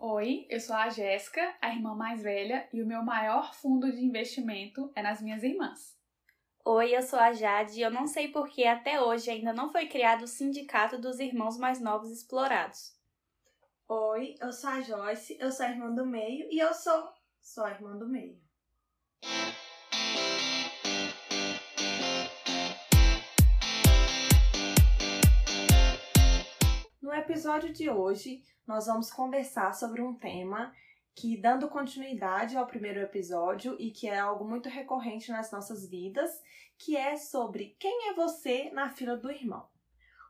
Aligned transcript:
Oi, 0.00 0.46
eu 0.48 0.60
sou 0.60 0.76
a 0.76 0.88
Jéssica, 0.88 1.56
a 1.60 1.74
irmã 1.74 1.92
mais 1.92 2.22
velha, 2.22 2.68
e 2.72 2.80
o 2.80 2.86
meu 2.86 3.02
maior 3.02 3.52
fundo 3.52 3.90
de 3.90 4.04
investimento 4.04 4.92
é 4.94 5.02
nas 5.02 5.20
minhas 5.20 5.42
irmãs. 5.42 5.98
Oi, 6.64 6.96
eu 6.96 7.02
sou 7.02 7.18
a 7.18 7.32
Jade 7.32 7.80
e 7.80 7.82
eu 7.82 7.90
não 7.90 8.06
sei 8.06 8.28
por 8.28 8.48
que 8.48 8.64
até 8.64 9.00
hoje 9.02 9.28
ainda 9.28 9.52
não 9.52 9.72
foi 9.72 9.88
criado 9.88 10.22
o 10.22 10.28
Sindicato 10.28 10.98
dos 10.98 11.18
Irmãos 11.18 11.58
Mais 11.58 11.80
Novos 11.80 12.12
Explorados. 12.12 12.96
Oi, 13.88 14.36
eu 14.40 14.52
sou 14.52 14.70
a 14.70 14.80
Joyce, 14.80 15.36
eu 15.40 15.50
sou 15.50 15.66
a 15.66 15.70
irmã 15.70 15.92
do 15.92 16.06
meio 16.06 16.46
e 16.48 16.60
eu 16.60 16.72
sou 16.72 17.12
só 17.40 17.64
a 17.64 17.70
irmã 17.70 17.96
do 17.96 18.08
meio. 18.08 18.40
No 27.08 27.14
episódio 27.14 27.72
de 27.72 27.88
hoje, 27.88 28.42
nós 28.66 28.84
vamos 28.84 29.10
conversar 29.10 29.72
sobre 29.72 30.02
um 30.02 30.12
tema 30.12 30.74
que, 31.14 31.38
dando 31.38 31.66
continuidade 31.66 32.54
ao 32.54 32.66
primeiro 32.66 33.00
episódio 33.00 33.74
e 33.80 33.90
que 33.90 34.06
é 34.06 34.18
algo 34.18 34.44
muito 34.44 34.68
recorrente 34.68 35.30
nas 35.30 35.50
nossas 35.50 35.88
vidas, 35.88 36.30
que 36.76 36.98
é 36.98 37.16
sobre 37.16 37.74
quem 37.80 38.10
é 38.10 38.12
você 38.12 38.68
na 38.74 38.90
fila 38.90 39.16
do 39.16 39.30
irmão. 39.30 39.66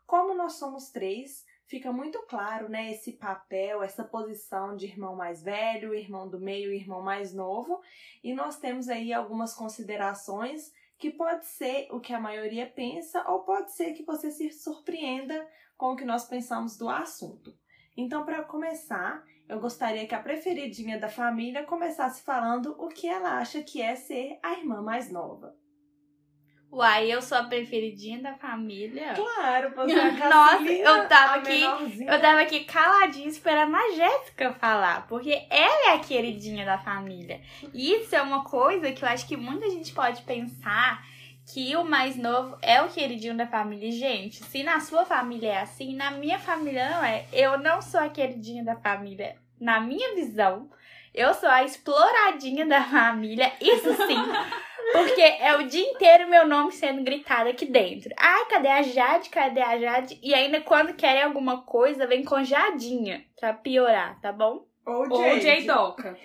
Como 0.06 0.34
nós 0.34 0.53
somos 0.53 0.89
três, 0.91 1.45
fica 1.67 1.93
muito 1.93 2.23
claro, 2.29 2.69
né, 2.69 2.92
esse 2.92 3.15
papel, 3.15 3.83
essa 3.83 4.05
posição 4.05 4.77
de 4.77 4.87
irmão 4.87 5.17
mais 5.17 5.42
velho, 5.42 5.92
irmão 5.92 6.29
do 6.29 6.39
meio, 6.39 6.73
irmão 6.73 7.03
mais 7.03 7.34
novo, 7.34 7.83
e 8.23 8.33
nós 8.33 8.56
temos 8.56 8.89
aí 8.89 9.12
algumas 9.12 9.53
considerações 9.53 10.73
que 10.97 11.11
pode 11.11 11.45
ser 11.47 11.89
o 11.91 11.98
que 12.01 12.12
a 12.12 12.20
maioria 12.20 12.67
pensa 12.69 13.29
ou 13.29 13.41
pode 13.41 13.73
ser 13.73 13.95
que 13.95 14.05
você 14.05 14.31
se 14.31 14.51
surpreenda 14.53 15.45
com 15.79 15.93
o 15.93 15.97
que 15.97 16.05
nós 16.05 16.27
pensamos 16.27 16.77
do 16.77 16.89
assunto. 16.89 17.55
Então, 17.97 18.25
para 18.25 18.43
começar, 18.43 19.23
eu 19.49 19.61
gostaria 19.61 20.07
que 20.07 20.15
a 20.15 20.21
preferidinha 20.21 20.99
da 20.99 21.09
família 21.09 21.63
começasse 21.63 22.23
falando 22.23 22.75
o 22.79 22.89
que 22.89 23.07
ela 23.09 23.39
acha 23.39 23.62
que 23.62 23.81
é 23.81 23.95
ser 23.95 24.39
a 24.43 24.53
irmã 24.55 24.83
mais 24.83 25.11
nova. 25.11 25.55
Uai, 26.70 27.11
eu 27.11 27.23
sou 27.23 27.39
a 27.39 27.45
preferidinha 27.45 28.20
da 28.20 28.35
família. 28.35 29.15
Claro, 29.15 29.73
você 29.75 29.95
é 29.95 30.23
a 30.23 30.29
Nossa, 30.29 30.70
eu 30.70 31.09
tava 31.09 31.35
aqui, 31.37 31.61
menorzinha. 31.61 32.13
eu 32.13 32.20
tava 32.20 32.41
aqui 32.42 32.65
caladinha 32.65 33.29
esperando 33.29 33.75
a 33.75 33.91
Jéssica 33.92 34.53
falar, 34.53 35.07
porque 35.07 35.47
ela 35.48 35.92
é 35.92 35.95
a 35.95 36.01
queridinha 36.01 36.67
da 36.67 36.77
família. 36.77 37.41
E 37.73 37.95
Isso 37.95 38.15
é 38.15 38.20
uma 38.20 38.45
coisa 38.45 38.92
que 38.92 39.03
eu 39.03 39.09
acho 39.09 39.27
que 39.27 39.37
muita 39.37 39.70
gente 39.70 39.95
pode 39.95 40.23
pensar 40.23 41.03
que 41.53 41.75
o 41.77 41.85
mais 41.85 42.17
novo 42.17 42.59
é 42.61 42.83
o 42.83 42.89
queridinho 42.89 43.37
da 43.37 43.47
família. 43.47 43.91
Gente, 43.91 44.45
se 44.45 44.63
na 44.63 44.81
sua 44.81 45.05
família 45.05 45.53
é 45.53 45.61
assim, 45.61 45.95
na 45.95 46.11
minha 46.11 46.39
família 46.39 46.91
não 46.91 47.05
é. 47.05 47.25
Eu 47.33 47.59
não 47.59 47.81
sou 47.81 48.01
a 48.01 48.09
queridinha 48.09 48.63
da 48.63 48.77
família. 48.77 49.37
Na 49.59 49.81
minha 49.81 50.15
visão, 50.15 50.71
eu 51.15 51.33
sou 51.35 51.49
a 51.49 51.65
exploradinha 51.65 52.67
da 52.67 52.83
família. 52.85 53.51
Isso 53.61 53.95
sim. 54.07 54.19
Porque 54.93 55.21
é 55.21 55.55
o 55.57 55.67
dia 55.67 55.91
inteiro 55.91 56.29
meu 56.29 56.47
nome 56.47 56.73
sendo 56.73 57.03
gritado 57.03 57.49
aqui 57.51 57.67
dentro. 57.67 58.11
Ai, 58.17 58.47
cadê 58.47 58.69
a 58.69 58.83
Jade? 58.83 59.29
Cadê 59.29 59.61
a 59.61 59.79
Jade? 59.79 60.19
E 60.23 60.35
ainda 60.35 60.61
quando 60.61 60.95
querem 60.95 61.23
alguma 61.23 61.63
coisa, 61.63 62.07
vem 62.07 62.25
com 62.25 62.43
Jadinha. 62.43 63.25
Pra 63.39 63.53
piorar, 63.53 64.19
tá 64.21 64.33
bom? 64.33 64.67
Ou 64.89 65.06
Ou 65.11 65.22
Jade. 65.22 65.42
Jaydoca. 65.42 66.19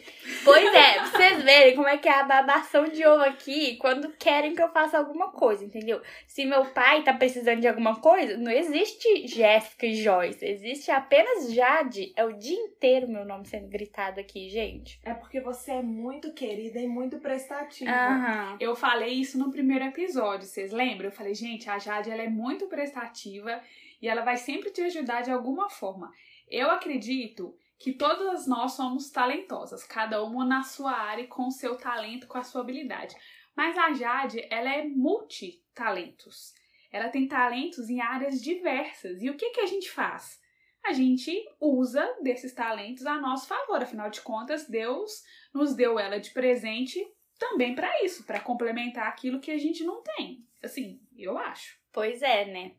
Pois 0.46 0.74
é, 0.74 0.94
pra 0.94 1.06
vocês 1.06 1.44
verem 1.44 1.76
como 1.76 1.88
é 1.88 1.98
que 1.98 2.08
é 2.08 2.14
a 2.14 2.24
babação 2.24 2.86
de 2.86 3.06
ovo 3.06 3.24
aqui 3.24 3.76
quando 3.76 4.10
querem 4.14 4.56
que 4.56 4.62
eu 4.62 4.70
faça 4.70 4.98
alguma 4.98 5.32
coisa, 5.32 5.66
entendeu? 5.66 6.02
Se 6.26 6.46
meu 6.46 6.66
pai 6.68 7.04
tá 7.04 7.14
precisando 7.14 7.60
de 7.60 7.68
alguma 7.68 7.98
coisa, 7.98 8.38
não 8.38 8.52
existe 8.52 9.28
Jéssica 9.28 9.86
e 9.86 9.96
Joyce. 9.96 10.46
Existe 10.46 10.92
apenas 10.92 11.54
Jade. 11.54 12.14
É 12.16 12.24
o 12.24 12.32
dia 12.32 12.56
inteiro 12.56 13.08
meu 13.10 13.26
nome 13.26 13.46
sendo 13.46 13.68
gritado 13.68 14.20
aqui, 14.20 14.50
gente. 14.50 15.00
É 15.04 15.14
porque 15.14 15.42
você 15.42 15.72
é 15.72 15.82
muito 15.82 16.34
querida 16.34 16.80
e 16.80 16.88
muito 16.88 17.20
prestativa. 17.20 17.92
Aham. 17.92 18.58
Eu 18.60 18.76
falei 18.76 19.10
isso 19.10 19.38
no 19.38 19.52
primeiro 19.52 19.84
episódio, 19.84 20.48
vocês 20.48 20.72
lembram? 20.72 21.08
Eu 21.08 21.12
falei, 21.12 21.34
gente, 21.34 21.70
a 21.70 21.78
Jade 21.78 22.10
ela 22.10 22.22
é 22.22 22.30
muito 22.30 22.68
prestativa 22.68 23.62
e 24.02 24.08
ela 24.08 24.22
vai 24.22 24.38
sempre 24.38 24.70
te 24.70 24.82
ajudar 24.82 25.22
de 25.22 25.32
alguma 25.32 25.70
forma. 25.70 26.12
Eu 26.50 26.70
acredito 26.70 27.56
que 27.84 27.92
todas 27.92 28.48
nós 28.48 28.72
somos 28.72 29.12
talentosas, 29.12 29.84
cada 29.84 30.24
uma 30.24 30.46
na 30.46 30.64
sua 30.64 30.94
área, 30.94 31.28
com 31.28 31.48
o 31.48 31.52
seu 31.52 31.76
talento, 31.76 32.28
com 32.28 32.38
a 32.38 32.44
sua 32.44 32.62
habilidade. 32.62 33.14
Mas 33.54 33.78
a 33.78 33.92
Jade, 33.92 34.48
ela 34.50 34.74
é 34.74 34.86
multitalentos. 34.88 36.54
Ela 36.90 37.10
tem 37.10 37.28
talentos 37.28 37.90
em 37.90 38.00
áreas 38.00 38.42
diversas. 38.42 39.22
E 39.22 39.30
o 39.30 39.36
que, 39.36 39.50
que 39.50 39.60
a 39.60 39.66
gente 39.66 39.92
faz? 39.92 40.40
A 40.82 40.94
gente 40.94 41.38
usa 41.60 42.10
desses 42.22 42.54
talentos 42.54 43.06
a 43.06 43.20
nosso 43.20 43.48
favor. 43.48 43.84
Afinal 43.84 44.10
de 44.10 44.22
contas, 44.22 44.66
Deus 44.66 45.22
nos 45.54 45.76
deu 45.76 46.00
ela 46.00 46.22
de 46.22 46.32
presente 46.32 47.06
também 47.38 47.76
para 47.76 48.02
isso, 48.06 48.24
para 48.24 48.40
complementar 48.40 49.10
aquilo 49.10 49.42
que 49.42 49.52
a 49.52 49.58
gente 49.58 49.84
não 49.84 50.02
tem. 50.02 50.48
Assim, 50.64 51.02
eu 51.18 51.38
acho. 51.38 51.78
Pois 51.92 52.22
é, 52.22 52.46
né? 52.46 52.76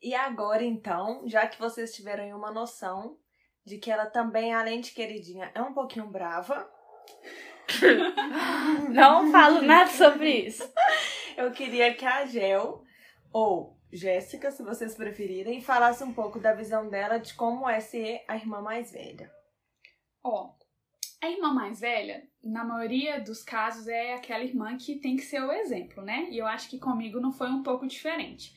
E 0.00 0.14
agora, 0.14 0.64
então, 0.64 1.28
já 1.28 1.46
que 1.46 1.58
vocês 1.58 1.94
tiveram 1.94 2.24
aí 2.24 2.32
uma 2.32 2.50
noção 2.50 3.18
de 3.66 3.76
que 3.78 3.90
ela 3.90 4.06
também, 4.06 4.54
além 4.54 4.80
de 4.80 4.92
queridinha, 4.92 5.50
é 5.54 5.60
um 5.60 5.74
pouquinho 5.74 6.06
brava, 6.06 6.70
Não 8.90 9.30
falo 9.32 9.60
nada 9.62 9.90
sobre 9.90 10.46
isso. 10.46 10.62
eu 11.36 11.50
queria 11.50 11.92
que 11.94 12.04
a 12.04 12.24
Gel, 12.24 12.84
ou 13.32 13.76
Jéssica, 13.92 14.50
se 14.50 14.62
vocês 14.62 14.94
preferirem, 14.94 15.60
falasse 15.60 16.02
um 16.04 16.12
pouco 16.12 16.38
da 16.38 16.52
visão 16.52 16.88
dela 16.88 17.18
de 17.18 17.34
como 17.34 17.68
é 17.68 17.80
ser 17.80 18.24
a 18.28 18.36
irmã 18.36 18.60
mais 18.60 18.92
velha. 18.92 19.30
Ó, 20.22 20.50
a 21.22 21.28
irmã 21.28 21.52
mais 21.52 21.80
velha, 21.80 22.22
na 22.42 22.64
maioria 22.64 23.20
dos 23.20 23.42
casos, 23.42 23.88
é 23.88 24.14
aquela 24.14 24.44
irmã 24.44 24.76
que 24.76 24.96
tem 24.96 25.16
que 25.16 25.22
ser 25.22 25.42
o 25.42 25.52
exemplo, 25.52 26.02
né? 26.04 26.28
E 26.30 26.38
eu 26.38 26.46
acho 26.46 26.68
que 26.68 26.78
comigo 26.78 27.20
não 27.20 27.32
foi 27.32 27.48
um 27.48 27.62
pouco 27.62 27.86
diferente. 27.86 28.54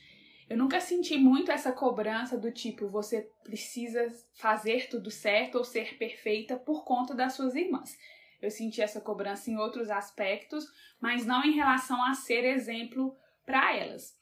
Eu 0.50 0.56
nunca 0.56 0.80
senti 0.80 1.16
muito 1.16 1.52
essa 1.52 1.70
cobrança 1.70 2.36
do 2.36 2.50
tipo, 2.50 2.88
você 2.88 3.30
precisa 3.44 4.12
fazer 4.34 4.88
tudo 4.88 5.08
certo 5.08 5.58
ou 5.58 5.64
ser 5.64 5.96
perfeita 5.96 6.56
por 6.56 6.84
conta 6.84 7.14
das 7.14 7.34
suas 7.34 7.54
irmãs. 7.54 7.96
Eu 8.42 8.50
senti 8.50 8.82
essa 8.82 9.00
cobrança 9.00 9.48
em 9.48 9.56
outros 9.56 9.90
aspectos, 9.90 10.66
mas 11.00 11.24
não 11.24 11.44
em 11.44 11.52
relação 11.52 12.04
a 12.04 12.14
ser 12.14 12.44
exemplo 12.44 13.16
para 13.46 13.76
elas. 13.76 14.12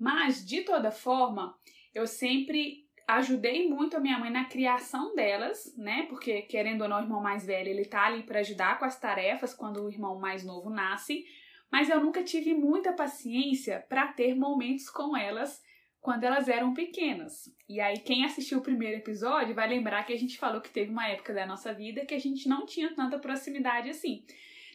Mas, 0.00 0.46
de 0.46 0.62
toda 0.62 0.90
forma, 0.90 1.54
eu 1.94 2.06
sempre 2.06 2.86
ajudei 3.06 3.68
muito 3.68 3.98
a 3.98 4.00
minha 4.00 4.18
mãe 4.18 4.30
na 4.30 4.46
criação 4.46 5.14
delas, 5.14 5.76
né? 5.76 6.06
Porque, 6.08 6.40
querendo 6.42 6.82
ou 6.82 6.88
não, 6.88 7.00
o 7.00 7.02
irmão 7.02 7.20
mais 7.20 7.44
velho, 7.44 7.68
ele 7.68 7.84
tá 7.84 8.06
ali 8.06 8.22
para 8.22 8.40
ajudar 8.40 8.78
com 8.78 8.86
as 8.86 8.98
tarefas 8.98 9.52
quando 9.52 9.84
o 9.84 9.90
irmão 9.90 10.18
mais 10.18 10.42
novo 10.42 10.70
nasce. 10.70 11.22
Mas 11.70 11.90
eu 11.90 12.02
nunca 12.02 12.24
tive 12.24 12.54
muita 12.54 12.94
paciência 12.94 13.84
para 13.90 14.08
ter 14.08 14.34
momentos 14.34 14.88
com 14.88 15.14
elas 15.14 15.65
quando 16.06 16.22
elas 16.22 16.46
eram 16.46 16.72
pequenas. 16.72 17.52
E 17.68 17.80
aí, 17.80 17.98
quem 17.98 18.24
assistiu 18.24 18.58
o 18.58 18.62
primeiro 18.62 18.98
episódio 18.98 19.56
vai 19.56 19.68
lembrar 19.68 20.04
que 20.04 20.12
a 20.12 20.16
gente 20.16 20.38
falou 20.38 20.60
que 20.60 20.70
teve 20.70 20.88
uma 20.88 21.08
época 21.08 21.34
da 21.34 21.44
nossa 21.44 21.74
vida 21.74 22.06
que 22.06 22.14
a 22.14 22.18
gente 22.20 22.48
não 22.48 22.64
tinha 22.64 22.94
tanta 22.94 23.18
proximidade 23.18 23.90
assim. 23.90 24.24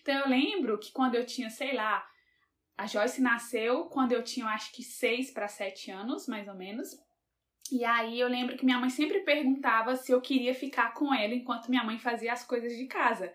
Então, 0.01 0.13
eu 0.13 0.27
lembro 0.27 0.77
que 0.77 0.91
quando 0.91 1.15
eu 1.15 1.25
tinha, 1.25 1.49
sei 1.49 1.73
lá, 1.73 2.05
a 2.77 2.85
Joyce 2.85 3.21
nasceu 3.21 3.85
quando 3.85 4.11
eu 4.11 4.21
tinha, 4.21 4.45
acho 4.47 4.73
que, 4.73 4.83
seis 4.83 5.31
para 5.31 5.47
sete 5.47 5.89
anos, 5.89 6.27
mais 6.27 6.49
ou 6.49 6.53
menos. 6.53 7.01
E 7.71 7.85
aí 7.85 8.19
eu 8.19 8.27
lembro 8.27 8.57
que 8.57 8.65
minha 8.65 8.77
mãe 8.77 8.89
sempre 8.89 9.21
perguntava 9.21 9.95
se 9.95 10.11
eu 10.11 10.19
queria 10.19 10.53
ficar 10.53 10.93
com 10.93 11.13
ela 11.13 11.33
enquanto 11.33 11.69
minha 11.69 11.85
mãe 11.85 11.97
fazia 11.97 12.33
as 12.33 12.43
coisas 12.43 12.75
de 12.75 12.87
casa. 12.87 13.33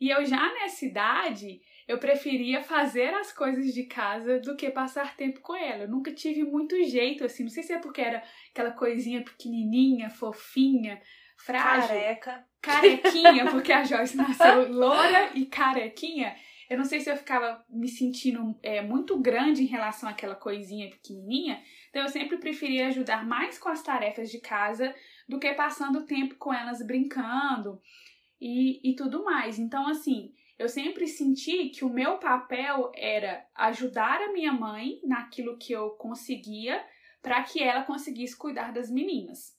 E 0.00 0.10
eu 0.10 0.24
já 0.24 0.52
nessa 0.54 0.84
idade, 0.84 1.60
eu 1.86 1.98
preferia 1.98 2.62
fazer 2.62 3.12
as 3.14 3.32
coisas 3.32 3.72
de 3.72 3.84
casa 3.84 4.40
do 4.40 4.56
que 4.56 4.70
passar 4.70 5.16
tempo 5.16 5.40
com 5.40 5.54
ela. 5.54 5.84
Eu 5.84 5.88
nunca 5.88 6.12
tive 6.12 6.42
muito 6.42 6.82
jeito 6.84 7.24
assim, 7.24 7.44
não 7.44 7.50
sei 7.50 7.62
se 7.62 7.72
é 7.72 7.78
porque 7.78 8.00
era 8.00 8.22
aquela 8.50 8.70
coisinha 8.70 9.22
pequenininha, 9.22 10.10
fofinha, 10.10 11.00
frágil, 11.36 11.88
Careca. 11.88 12.44
carequinha, 12.60 13.46
porque 13.50 13.72
a 13.72 13.84
Joyce 13.84 14.16
nasceu 14.16 14.72
loura 14.72 15.30
e 15.34 15.46
carequinha. 15.46 16.34
Eu 16.68 16.78
não 16.78 16.84
sei 16.84 17.00
se 17.00 17.10
eu 17.10 17.16
ficava 17.16 17.62
me 17.68 17.88
sentindo 17.88 18.58
é, 18.62 18.80
muito 18.80 19.18
grande 19.20 19.62
em 19.62 19.66
relação 19.66 20.08
àquela 20.08 20.34
coisinha 20.34 20.88
pequenininha. 20.88 21.62
Então 21.90 22.02
eu 22.02 22.08
sempre 22.08 22.38
preferia 22.38 22.88
ajudar 22.88 23.24
mais 23.26 23.58
com 23.58 23.68
as 23.68 23.82
tarefas 23.82 24.30
de 24.30 24.40
casa 24.40 24.94
do 25.28 25.38
que 25.38 25.52
passando 25.52 26.06
tempo 26.06 26.36
com 26.36 26.52
elas 26.52 26.84
brincando 26.84 27.80
e, 28.44 28.90
e 28.90 28.94
tudo 28.94 29.24
mais. 29.24 29.58
Então, 29.58 29.88
assim, 29.88 30.34
eu 30.58 30.68
sempre 30.68 31.08
senti 31.08 31.70
que 31.70 31.82
o 31.82 31.88
meu 31.88 32.18
papel 32.18 32.92
era 32.94 33.42
ajudar 33.54 34.20
a 34.20 34.32
minha 34.32 34.52
mãe 34.52 35.00
naquilo 35.02 35.56
que 35.56 35.72
eu 35.72 35.92
conseguia 35.92 36.84
para 37.22 37.42
que 37.42 37.62
ela 37.62 37.84
conseguisse 37.84 38.36
cuidar 38.36 38.70
das 38.70 38.90
meninas. 38.90 39.58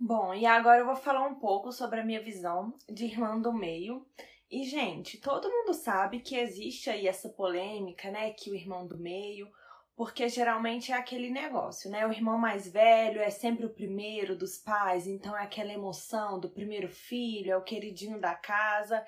Bom, 0.00 0.34
e 0.34 0.44
agora 0.44 0.80
eu 0.80 0.86
vou 0.86 0.96
falar 0.96 1.24
um 1.28 1.36
pouco 1.36 1.70
sobre 1.70 2.00
a 2.00 2.04
minha 2.04 2.20
visão 2.20 2.76
de 2.90 3.04
irmã 3.04 3.40
do 3.40 3.52
meio. 3.52 4.04
E, 4.50 4.64
gente, 4.64 5.20
todo 5.20 5.48
mundo 5.48 5.72
sabe 5.72 6.18
que 6.18 6.34
existe 6.34 6.90
aí 6.90 7.06
essa 7.06 7.28
polêmica, 7.28 8.10
né? 8.10 8.32
Que 8.32 8.50
o 8.50 8.54
irmão 8.56 8.84
do 8.84 8.98
meio 8.98 9.48
porque 9.94 10.28
geralmente 10.28 10.90
é 10.90 10.94
aquele 10.94 11.30
negócio, 11.30 11.90
né? 11.90 12.06
O 12.06 12.12
irmão 12.12 12.38
mais 12.38 12.66
velho 12.66 13.20
é 13.20 13.30
sempre 13.30 13.66
o 13.66 13.74
primeiro 13.74 14.36
dos 14.36 14.56
pais, 14.56 15.06
então 15.06 15.36
é 15.36 15.42
aquela 15.42 15.72
emoção 15.72 16.40
do 16.40 16.48
primeiro 16.48 16.88
filho, 16.88 17.52
é 17.52 17.56
o 17.56 17.64
queridinho 17.64 18.18
da 18.18 18.34
casa. 18.34 19.04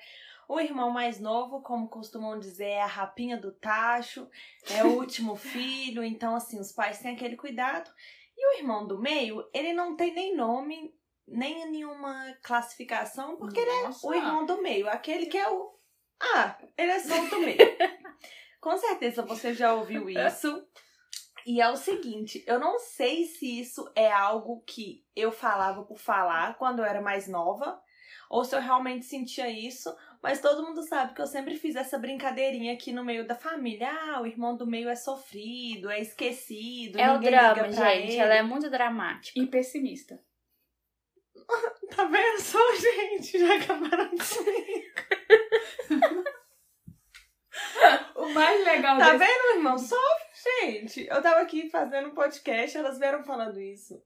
O 0.47 0.59
irmão 0.59 0.91
mais 0.91 1.19
novo, 1.19 1.61
como 1.61 1.89
costumam 1.89 2.37
dizer, 2.37 2.65
é 2.65 2.81
a 2.81 2.87
rapinha 2.87 3.35
do 3.35 3.51
tacho, 3.51 4.29
é 4.69 4.83
o 4.83 4.93
último 4.99 5.35
filho, 5.35 6.03
então 6.03 6.35
assim, 6.35 6.59
os 6.59 6.71
pais 6.71 6.99
têm 6.99 7.15
aquele 7.15 7.35
cuidado. 7.35 7.91
E 8.37 8.47
o 8.47 8.59
irmão 8.59 8.85
do 8.85 8.99
meio, 8.99 9.43
ele 9.53 9.73
não 9.73 9.95
tem 9.95 10.13
nem 10.13 10.35
nome, 10.35 10.93
nem 11.27 11.69
nenhuma 11.71 12.37
classificação, 12.43 13.37
porque 13.37 13.59
Nossa. 13.59 13.75
ele 13.75 13.87
é 13.87 14.07
o 14.07 14.13
irmão 14.13 14.45
do 14.45 14.61
meio, 14.61 14.87
aquele 14.87 15.25
que 15.25 15.37
é 15.37 15.49
o. 15.49 15.73
Ah, 16.21 16.57
ele 16.77 16.91
é 16.91 16.99
só 16.99 17.19
o 17.19 17.29
do 17.29 17.39
meio. 17.39 17.57
Com 18.65 18.75
certeza 18.77 19.21
você 19.21 19.53
já 19.53 19.75
ouviu 19.75 20.09
isso. 20.09 20.65
E 21.45 21.61
é 21.61 21.69
o 21.69 21.75
seguinte, 21.75 22.43
eu 22.47 22.59
não 22.59 22.79
sei 22.79 23.25
se 23.25 23.59
isso 23.59 23.87
é 23.95 24.11
algo 24.11 24.63
que 24.65 25.05
eu 25.15 25.31
falava 25.31 25.83
por 25.83 25.99
falar 25.99 26.57
quando 26.57 26.79
eu 26.79 26.85
era 26.85 26.99
mais 26.99 27.27
nova, 27.27 27.79
ou 28.27 28.43
se 28.43 28.55
eu 28.55 28.59
realmente 28.59 29.05
sentia 29.05 29.47
isso, 29.47 29.95
mas 30.23 30.41
todo 30.41 30.63
mundo 30.65 30.81
sabe 30.81 31.13
que 31.13 31.21
eu 31.21 31.27
sempre 31.27 31.55
fiz 31.57 31.75
essa 31.75 31.99
brincadeirinha 31.99 32.73
aqui 32.73 32.91
no 32.91 33.05
meio 33.05 33.27
da 33.27 33.35
família. 33.35 33.87
Ah, 33.91 34.21
o 34.23 34.25
irmão 34.25 34.57
do 34.57 34.65
meio 34.65 34.89
é 34.89 34.95
sofrido, 34.95 35.91
é 35.91 36.01
esquecido, 36.01 36.99
É 36.99 37.11
o 37.11 37.13
ninguém 37.19 37.29
drama, 37.29 37.47
liga 37.49 37.75
pra 37.75 37.93
gente. 37.93 38.07
ele. 38.13 38.17
Ela 38.17 38.33
é 38.33 38.41
muito 38.41 38.67
dramática. 38.71 39.39
E 39.39 39.45
pessimista. 39.45 40.19
Tá 41.95 42.03
vendo 42.05 42.41
só, 42.41 42.59
gente? 42.75 43.37
Já 43.37 43.55
acabaram 43.55 44.09
comigo. 44.09 44.74
O 48.25 48.33
mais 48.33 48.63
legal 48.65 48.97
Tá 48.97 49.13
desse... 49.13 49.25
vendo, 49.25 49.55
irmão? 49.57 49.77
Sofre, 49.77 50.25
gente. 50.61 51.07
Eu 51.07 51.21
tava 51.21 51.41
aqui 51.41 51.69
fazendo 51.69 52.09
um 52.09 52.13
podcast, 52.13 52.77
elas 52.77 52.97
vieram 52.97 53.23
falando 53.23 53.59
isso. 53.59 54.01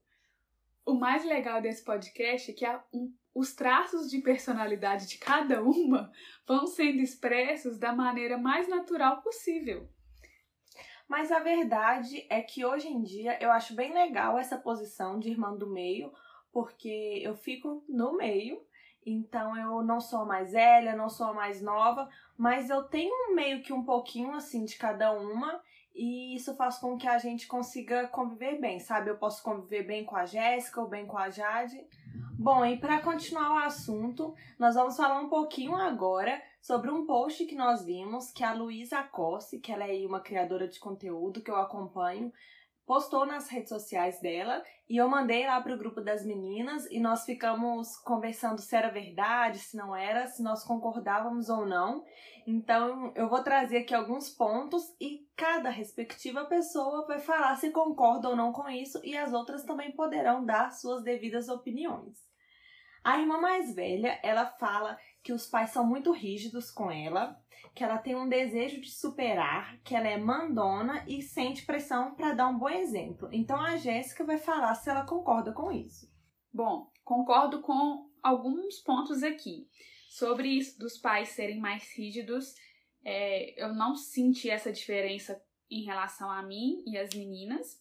O 0.84 0.94
mais 0.94 1.24
legal 1.24 1.60
desse 1.60 1.84
podcast 1.84 2.50
é 2.50 2.54
que 2.54 2.64
a- 2.64 2.82
um- 2.92 3.12
os 3.34 3.54
traços 3.54 4.10
de 4.10 4.18
personalidade 4.20 5.06
de 5.06 5.18
cada 5.18 5.62
uma 5.62 6.10
vão 6.46 6.66
sendo 6.66 7.00
expressos 7.00 7.78
da 7.78 7.92
maneira 7.92 8.36
mais 8.36 8.68
natural 8.68 9.22
possível. 9.22 9.88
Mas 11.08 11.32
a 11.32 11.40
verdade 11.40 12.24
é 12.30 12.40
que 12.40 12.64
hoje 12.64 12.88
em 12.88 13.02
dia 13.02 13.36
eu 13.40 13.50
acho 13.50 13.74
bem 13.74 13.92
legal 13.92 14.38
essa 14.38 14.56
posição 14.56 15.18
de 15.18 15.28
irmã 15.30 15.56
do 15.56 15.68
meio, 15.68 16.12
porque 16.52 17.20
eu 17.22 17.34
fico 17.36 17.84
no 17.88 18.16
meio, 18.16 18.60
então 19.04 19.56
eu 19.56 19.82
não 19.82 20.00
sou 20.00 20.20
a 20.20 20.24
mais 20.24 20.52
velha, 20.52 20.96
não 20.96 21.08
sou 21.08 21.28
a 21.28 21.32
mais 21.32 21.60
nova, 21.62 22.08
mas 22.36 22.70
eu 22.70 22.84
tenho 22.84 23.34
meio 23.34 23.62
que 23.62 23.72
um 23.72 23.84
pouquinho 23.84 24.32
assim 24.32 24.64
de 24.64 24.76
cada 24.76 25.12
uma. 25.12 25.60
E 25.94 26.36
isso 26.36 26.54
faz 26.54 26.78
com 26.78 26.96
que 26.96 27.08
a 27.08 27.18
gente 27.18 27.48
consiga 27.48 28.06
conviver 28.08 28.60
bem, 28.60 28.78
sabe? 28.78 29.10
Eu 29.10 29.16
posso 29.16 29.42
conviver 29.42 29.82
bem 29.82 30.04
com 30.04 30.16
a 30.16 30.24
Jéssica 30.24 30.80
ou 30.80 30.88
bem 30.88 31.04
com 31.04 31.18
a 31.18 31.30
Jade. 31.30 31.84
Bom, 32.38 32.64
e 32.64 32.78
para 32.78 33.02
continuar 33.02 33.52
o 33.52 33.58
assunto, 33.58 34.34
nós 34.58 34.74
vamos 34.74 34.96
falar 34.96 35.20
um 35.20 35.28
pouquinho 35.28 35.74
agora 35.74 36.40
sobre 36.62 36.90
um 36.90 37.04
post 37.04 37.44
que 37.44 37.54
nós 37.54 37.84
vimos 37.84 38.30
que 38.30 38.44
a 38.44 38.54
Luísa 38.54 39.00
Acossi, 39.00 39.58
que 39.58 39.72
ela 39.72 39.84
é 39.84 40.06
uma 40.06 40.20
criadora 40.20 40.66
de 40.66 40.78
conteúdo 40.78 41.42
que 41.42 41.50
eu 41.50 41.56
acompanho, 41.56 42.32
postou 42.86 43.24
nas 43.26 43.48
redes 43.48 43.68
sociais 43.68 44.20
dela 44.20 44.62
e 44.88 44.96
eu 44.96 45.08
mandei 45.08 45.46
lá 45.46 45.60
pro 45.60 45.78
grupo 45.78 46.00
das 46.00 46.24
meninas 46.24 46.86
e 46.90 46.98
nós 46.98 47.24
ficamos 47.24 47.96
conversando 47.98 48.60
se 48.60 48.74
era 48.74 48.90
verdade, 48.90 49.58
se 49.58 49.76
não 49.76 49.94
era, 49.94 50.26
se 50.26 50.42
nós 50.42 50.64
concordávamos 50.64 51.48
ou 51.48 51.66
não. 51.66 52.04
Então 52.46 53.12
eu 53.14 53.28
vou 53.28 53.42
trazer 53.42 53.78
aqui 53.78 53.94
alguns 53.94 54.28
pontos 54.30 54.82
e 55.00 55.28
cada 55.36 55.70
respectiva 55.70 56.44
pessoa 56.46 57.06
vai 57.06 57.18
falar 57.18 57.54
se 57.56 57.70
concorda 57.70 58.28
ou 58.28 58.36
não 58.36 58.52
com 58.52 58.68
isso 58.68 59.00
e 59.04 59.16
as 59.16 59.32
outras 59.32 59.64
também 59.64 59.92
poderão 59.92 60.44
dar 60.44 60.70
suas 60.72 61.02
devidas 61.02 61.48
opiniões. 61.48 62.29
A 63.02 63.18
irmã 63.18 63.40
mais 63.40 63.74
velha, 63.74 64.18
ela 64.22 64.46
fala 64.46 64.98
que 65.22 65.32
os 65.32 65.46
pais 65.46 65.70
são 65.70 65.86
muito 65.86 66.12
rígidos 66.12 66.70
com 66.70 66.90
ela, 66.90 67.38
que 67.74 67.84
ela 67.84 67.98
tem 67.98 68.14
um 68.14 68.28
desejo 68.28 68.80
de 68.80 68.90
superar, 68.90 69.78
que 69.82 69.94
ela 69.94 70.08
é 70.08 70.18
mandona 70.18 71.04
e 71.06 71.22
sente 71.22 71.64
pressão 71.64 72.14
para 72.14 72.34
dar 72.34 72.48
um 72.48 72.58
bom 72.58 72.68
exemplo. 72.68 73.28
Então 73.32 73.60
a 73.60 73.76
Jéssica 73.76 74.24
vai 74.24 74.38
falar 74.38 74.74
se 74.74 74.90
ela 74.90 75.06
concorda 75.06 75.52
com 75.52 75.70
isso. 75.70 76.10
Bom, 76.52 76.90
concordo 77.04 77.60
com 77.60 78.10
alguns 78.22 78.80
pontos 78.80 79.22
aqui. 79.22 79.68
Sobre 80.08 80.48
isso 80.48 80.78
dos 80.78 80.98
pais 80.98 81.28
serem 81.30 81.60
mais 81.60 81.96
rígidos, 81.96 82.54
é, 83.04 83.62
eu 83.62 83.72
não 83.72 83.94
senti 83.94 84.50
essa 84.50 84.72
diferença 84.72 85.40
em 85.70 85.84
relação 85.84 86.30
a 86.30 86.42
mim 86.42 86.82
e 86.86 86.98
as 86.98 87.14
meninas. 87.14 87.80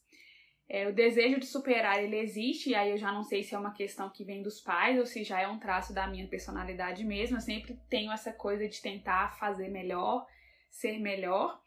É, 0.71 0.88
o 0.88 0.94
desejo 0.94 1.39
de 1.39 1.48
superar, 1.48 2.01
ele 2.01 2.16
existe, 2.18 2.69
e 2.69 2.75
aí 2.75 2.92
eu 2.92 2.98
já 2.98 3.12
não 3.12 3.24
sei 3.24 3.42
se 3.42 3.56
é 3.56 3.57
uma 3.57 3.74
questão 3.74 4.07
que 4.07 4.24
vem 4.24 4.44
dos 4.44 4.62
pais 4.62 5.00
ou 5.00 5.06
se 5.06 5.24
já 5.24 5.42
é 5.42 5.48
um 5.48 5.57
traço 5.57 5.94
da 5.94 6.06
minha 6.06 6.27
personalidade 6.27 7.04
mesmo. 7.04 7.38
Eu 7.38 7.42
sempre 7.42 7.75
tenho 7.89 8.12
essa 8.12 8.31
coisa 8.31 8.69
de 8.69 8.80
tentar 8.80 9.36
fazer 9.39 9.68
melhor, 9.68 10.27
ser 10.69 11.00
melhor. 11.00 11.60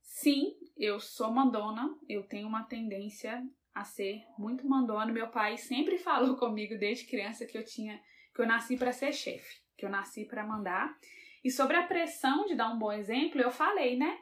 Sim, 0.00 0.54
eu 0.74 0.98
sou 0.98 1.30
mandona, 1.30 1.94
eu 2.08 2.22
tenho 2.22 2.48
uma 2.48 2.62
tendência 2.62 3.46
a 3.74 3.84
ser 3.84 4.22
muito 4.38 4.66
mandona. 4.66 5.12
Meu 5.12 5.28
pai 5.28 5.58
sempre 5.58 5.98
falou 6.00 6.36
comigo 6.36 6.78
desde 6.78 7.04
criança 7.04 7.44
que 7.44 7.58
eu 7.58 7.64
tinha 7.64 8.00
que 8.34 8.42
eu 8.42 8.46
nasci 8.46 8.76
para 8.76 8.92
ser 8.92 9.12
chefe, 9.12 9.62
que 9.76 9.84
eu 9.86 9.90
nasci 9.90 10.26
para 10.26 10.46
mandar. 10.46 10.94
E 11.42 11.50
sobre 11.50 11.76
a 11.76 11.86
pressão 11.86 12.44
de 12.44 12.54
dar 12.54 12.70
um 12.70 12.78
bom 12.78 12.92
exemplo, 12.92 13.40
eu 13.40 13.50
falei, 13.50 13.96
né? 13.96 14.18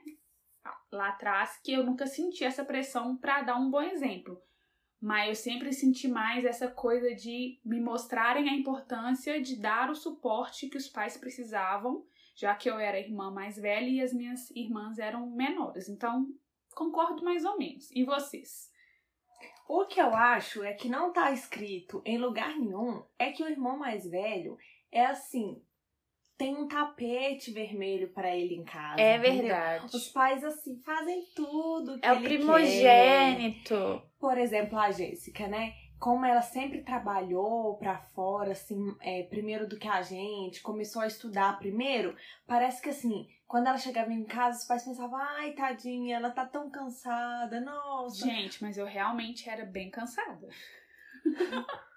Lá 0.94 1.08
atrás 1.08 1.60
que 1.60 1.72
eu 1.72 1.84
nunca 1.84 2.06
senti 2.06 2.44
essa 2.44 2.64
pressão 2.64 3.16
para 3.16 3.42
dar 3.42 3.56
um 3.56 3.68
bom 3.68 3.82
exemplo. 3.82 4.40
Mas 5.00 5.28
eu 5.28 5.34
sempre 5.34 5.72
senti 5.72 6.06
mais 6.06 6.44
essa 6.44 6.68
coisa 6.68 7.12
de 7.14 7.60
me 7.64 7.80
mostrarem 7.80 8.48
a 8.48 8.54
importância 8.54 9.42
de 9.42 9.60
dar 9.60 9.90
o 9.90 9.94
suporte 9.96 10.68
que 10.68 10.78
os 10.78 10.88
pais 10.88 11.16
precisavam, 11.16 12.06
já 12.36 12.54
que 12.54 12.70
eu 12.70 12.78
era 12.78 12.96
a 12.96 13.00
irmã 13.00 13.30
mais 13.32 13.56
velha 13.56 13.88
e 13.88 14.00
as 14.00 14.12
minhas 14.12 14.50
irmãs 14.52 14.98
eram 14.98 15.28
menores. 15.30 15.88
Então, 15.88 16.28
concordo 16.74 17.24
mais 17.24 17.44
ou 17.44 17.58
menos. 17.58 17.90
E 17.90 18.04
vocês? 18.04 18.70
O 19.68 19.86
que 19.86 20.00
eu 20.00 20.14
acho 20.14 20.62
é 20.62 20.74
que 20.74 20.88
não 20.88 21.12
tá 21.12 21.32
escrito 21.32 22.02
em 22.06 22.18
lugar 22.18 22.56
nenhum 22.56 23.04
é 23.18 23.32
que 23.32 23.42
o 23.42 23.48
irmão 23.48 23.76
mais 23.76 24.08
velho 24.08 24.56
é 24.92 25.06
assim, 25.06 25.60
tem 26.36 26.54
um 26.56 26.66
tapete 26.66 27.52
vermelho 27.52 28.08
pra 28.12 28.34
ele 28.34 28.54
em 28.54 28.64
casa. 28.64 29.00
É 29.00 29.16
entendeu? 29.16 29.42
verdade. 29.42 29.96
Os 29.96 30.08
pais 30.08 30.42
assim 30.44 30.78
fazem 30.80 31.24
tudo 31.34 31.98
que 32.00 32.06
É 32.06 32.12
o 32.12 32.16
ele 32.16 32.28
quer. 32.28 32.28
primogênito. 32.36 34.02
Por 34.18 34.36
exemplo, 34.38 34.78
a 34.78 34.90
Jéssica, 34.90 35.46
né? 35.46 35.74
Como 35.98 36.26
ela 36.26 36.42
sempre 36.42 36.82
trabalhou 36.82 37.76
pra 37.78 37.98
fora, 38.14 38.52
assim, 38.52 38.94
é, 39.00 39.22
primeiro 39.22 39.66
do 39.68 39.78
que 39.78 39.88
a 39.88 40.02
gente, 40.02 40.60
começou 40.60 41.00
a 41.00 41.06
estudar 41.06 41.58
primeiro, 41.58 42.14
parece 42.46 42.82
que 42.82 42.90
assim, 42.90 43.26
quando 43.46 43.68
ela 43.68 43.78
chegava 43.78 44.12
em 44.12 44.24
casa, 44.24 44.58
os 44.58 44.64
pais 44.66 44.84
pensavam, 44.84 45.16
ai, 45.16 45.52
tadinha, 45.52 46.16
ela 46.16 46.30
tá 46.30 46.44
tão 46.44 46.68
cansada, 46.70 47.60
nossa. 47.60 48.26
Gente, 48.26 48.62
mas 48.62 48.76
eu 48.76 48.84
realmente 48.84 49.48
era 49.48 49.64
bem 49.64 49.88
cansada. 49.90 50.46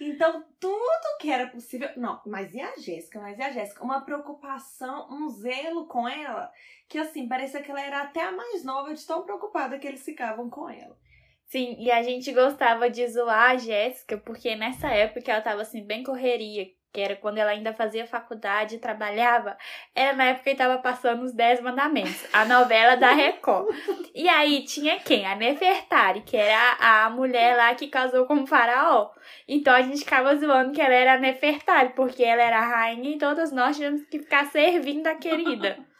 Então, 0.00 0.44
tudo 0.58 1.18
que 1.20 1.30
era 1.30 1.46
possível. 1.46 1.88
Não, 1.96 2.20
mas 2.26 2.54
e 2.54 2.60
a 2.60 2.76
Jéssica? 2.76 3.20
Mas 3.20 3.38
e 3.38 3.42
a 3.42 3.50
Jéssica? 3.50 3.84
Uma 3.84 4.00
preocupação, 4.00 5.08
um 5.10 5.28
zelo 5.28 5.86
com 5.86 6.08
ela, 6.08 6.50
que 6.88 6.98
assim, 6.98 7.28
parecia 7.28 7.62
que 7.62 7.70
ela 7.70 7.80
era 7.80 8.02
até 8.02 8.22
a 8.22 8.32
mais 8.32 8.64
nova 8.64 8.92
de 8.94 9.06
tão 9.06 9.22
preocupada 9.22 9.78
que 9.78 9.86
eles 9.86 10.04
ficavam 10.04 10.50
com 10.50 10.68
ela. 10.68 10.98
Sim, 11.46 11.76
e 11.78 11.90
a 11.90 12.02
gente 12.02 12.32
gostava 12.32 12.88
de 12.88 13.06
zoar 13.06 13.50
a 13.50 13.56
Jéssica, 13.56 14.16
porque 14.16 14.56
nessa 14.56 14.88
época 14.88 15.30
ela 15.30 15.42
tava 15.42 15.62
assim, 15.62 15.84
bem 15.84 16.02
correria, 16.02 16.66
que 16.92 17.00
era 17.00 17.16
quando 17.16 17.38
ela 17.38 17.50
ainda 17.50 17.72
fazia 17.72 18.06
faculdade 18.06 18.74
e 18.74 18.78
trabalhava, 18.78 19.56
era 19.94 20.12
na 20.12 20.24
época 20.26 20.50
que 20.50 20.56
tava 20.56 20.78
passando 20.78 21.22
os 21.22 21.32
Dez 21.32 21.60
Mandamentos, 21.60 22.26
a 22.32 22.44
novela 22.44 22.96
da 22.96 23.12
Record. 23.12 23.74
E 24.14 24.28
aí 24.28 24.62
tinha 24.64 25.00
quem? 25.00 25.24
A 25.24 25.34
Nefertari, 25.34 26.20
que 26.20 26.36
era 26.36 26.76
a 26.78 27.08
mulher 27.08 27.56
lá 27.56 27.74
que 27.74 27.88
casou 27.88 28.26
com 28.26 28.42
o 28.42 28.46
faraó. 28.46 29.10
Então 29.48 29.74
a 29.74 29.80
gente 29.80 30.00
ficava 30.00 30.36
zoando 30.36 30.72
que 30.72 30.82
ela 30.82 30.94
era 30.94 31.14
a 31.14 31.18
Nefertari, 31.18 31.94
porque 31.94 32.22
ela 32.22 32.42
era 32.42 32.58
a 32.58 32.66
rainha 32.66 33.14
e 33.14 33.18
todos 33.18 33.50
nós 33.52 33.76
tínhamos 33.76 34.02
que 34.04 34.18
ficar 34.18 34.46
servindo 34.46 35.06
a 35.06 35.14
querida. 35.14 35.78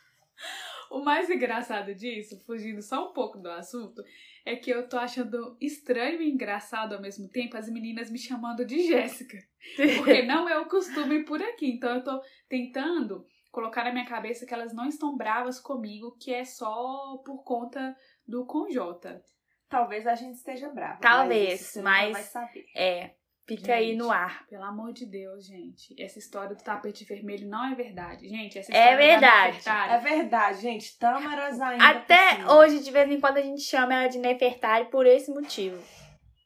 O 0.93 1.03
mais 1.03 1.31
engraçado 1.31 1.95
disso, 1.95 2.39
fugindo 2.45 2.83
só 2.83 3.09
um 3.09 3.13
pouco 3.15 3.39
do 3.39 3.51
assunto, 3.51 4.03
é 4.45 4.55
que 4.57 4.71
eu 4.71 4.87
tô 4.87 4.99
achando 4.99 5.57
estranho 5.59 6.21
e 6.21 6.31
engraçado 6.31 6.95
ao 6.95 7.01
mesmo 7.01 7.29
tempo 7.31 7.57
as 7.57 7.69
meninas 7.71 8.11
me 8.11 8.19
chamando 8.19 8.63
de 8.65 8.87
Jéssica. 8.87 9.39
Porque 9.97 10.21
não 10.23 10.47
é 10.47 10.59
o 10.59 10.69
costume 10.69 11.25
por 11.25 11.43
aqui. 11.43 11.71
Então 11.71 11.95
eu 11.97 12.05
tô 12.05 12.21
tentando 12.47 13.25
colocar 13.51 13.85
na 13.85 13.93
minha 13.93 14.05
cabeça 14.05 14.45
que 14.45 14.53
elas 14.53 14.75
não 14.75 14.87
estão 14.87 15.17
bravas 15.17 15.59
comigo, 15.59 16.17
que 16.21 16.33
é 16.33 16.45
só 16.45 17.17
por 17.25 17.43
conta 17.43 17.97
do 18.27 18.45
Conjota. 18.45 19.23
Talvez 19.71 20.07
a 20.07 20.15
gente 20.15 20.35
esteja 20.35 20.69
brava. 20.69 21.01
Talvez, 21.01 21.73
mas, 21.77 21.85
mas- 21.85 22.13
vai 22.13 22.23
saber. 22.23 22.67
É, 22.77 23.15
Fica 23.47 23.75
aí 23.75 23.89
Gente, 23.89 23.99
no 23.99 24.11
ar. 24.11 24.47
Pelo 24.47 24.63
amor 24.65 24.93
de 24.93 25.05
Deus, 25.05 25.45
gente. 25.47 26.01
Essa 26.01 26.19
história 26.19 26.55
do 26.55 26.63
tapete 26.63 27.05
vermelho 27.05 27.49
não 27.49 27.73
é 27.73 27.75
verdade. 27.75 28.29
Gente, 28.29 28.59
essa 28.59 28.73
É 28.73 28.77
história 28.77 28.97
da 28.97 29.05
verdade. 29.13 29.57
Nefertari- 29.57 29.93
É 29.93 29.99
verdade, 29.99 30.61
gente. 30.63 30.99
Tâmaras 30.99 31.61
ainda. 31.61 31.89
Até 31.89 32.37
cima. 32.37 32.55
hoje, 32.55 32.81
de 32.85 32.91
vez 32.91 33.11
em 33.11 33.21
quando, 33.21 33.39
a 33.39 33.43
gente 33.43 33.63
chama 33.63 33.95
ela 33.95 34.09
de 34.09 34.19
Nefertari 34.19 34.87
por 34.91 35.07
esse 35.07 35.31
motivo. 35.33 35.83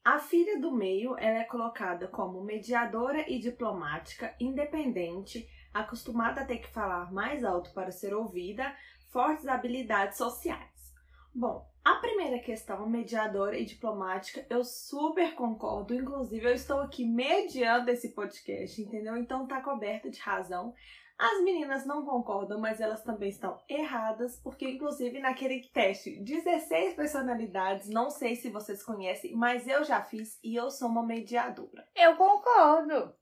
A 0.02 0.18
filha 0.18 0.58
do 0.58 0.72
meio 0.72 1.16
ela 1.18 1.40
é 1.40 1.44
colocada 1.44 2.08
como 2.08 2.40
mediadora 2.42 3.28
e 3.30 3.38
diplomática, 3.40 4.34
independente, 4.40 5.46
acostumada 5.74 6.40
a 6.40 6.44
ter 6.46 6.58
que 6.58 6.68
falar 6.68 7.12
mais 7.12 7.44
alto 7.44 7.72
para 7.74 7.90
ser 7.90 8.14
ouvida, 8.14 8.74
fortes 9.12 9.46
habilidades 9.46 10.16
sociais. 10.16 10.94
Bom, 11.34 11.66
a 11.86 11.94
primeira 12.00 12.40
questão, 12.40 12.84
mediadora 12.88 13.56
e 13.56 13.64
diplomática, 13.64 14.44
eu 14.50 14.64
super 14.64 15.36
concordo. 15.36 15.94
Inclusive, 15.94 16.44
eu 16.44 16.52
estou 16.52 16.80
aqui 16.80 17.06
mediando 17.06 17.92
esse 17.92 18.08
podcast, 18.08 18.82
entendeu? 18.82 19.16
Então 19.16 19.46
tá 19.46 19.60
coberta 19.60 20.10
de 20.10 20.18
razão. 20.18 20.74
As 21.16 21.40
meninas 21.44 21.86
não 21.86 22.04
concordam, 22.04 22.58
mas 22.58 22.80
elas 22.80 23.04
também 23.04 23.28
estão 23.28 23.56
erradas, 23.68 24.36
porque 24.42 24.68
inclusive 24.68 25.20
naquele 25.20 25.60
teste 25.68 26.18
16 26.24 26.94
personalidades, 26.94 27.88
não 27.88 28.10
sei 28.10 28.34
se 28.34 28.50
vocês 28.50 28.82
conhecem, 28.82 29.36
mas 29.36 29.68
eu 29.68 29.84
já 29.84 30.02
fiz 30.02 30.40
e 30.42 30.56
eu 30.56 30.68
sou 30.72 30.88
uma 30.88 31.06
mediadora. 31.06 31.86
Eu 31.94 32.16
concordo. 32.16 33.14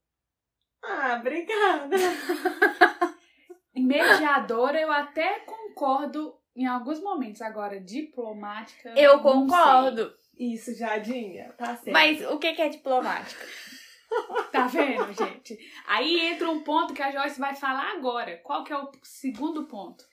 Ah, 0.82 1.18
obrigada. 1.20 1.96
Mediadora, 3.76 4.80
eu 4.80 4.90
até 4.90 5.40
concordo 5.40 6.34
em 6.54 6.66
alguns 6.66 7.00
momentos. 7.00 7.42
Agora, 7.42 7.80
diplomática. 7.80 8.90
Eu 8.96 9.20
concordo. 9.20 10.12
Isso, 10.38 10.74
Jadinha, 10.74 11.52
tá 11.56 11.76
certo. 11.76 11.92
Mas 11.92 12.24
o 12.26 12.38
que 12.38 12.48
é 12.48 12.68
diplomática? 12.68 13.44
sei. 13.44 13.74
Tá 14.52 14.68
vendo, 14.68 15.12
gente? 15.12 15.58
Aí 15.88 16.20
entra 16.20 16.48
um 16.48 16.62
ponto 16.62 16.94
que 16.94 17.02
a 17.02 17.10
Joyce 17.10 17.40
vai 17.40 17.56
falar 17.56 17.96
agora. 17.96 18.36
Qual 18.44 18.62
que 18.62 18.72
é 18.72 18.78
o 18.78 18.88
segundo 19.02 19.66
ponto? 19.66 20.04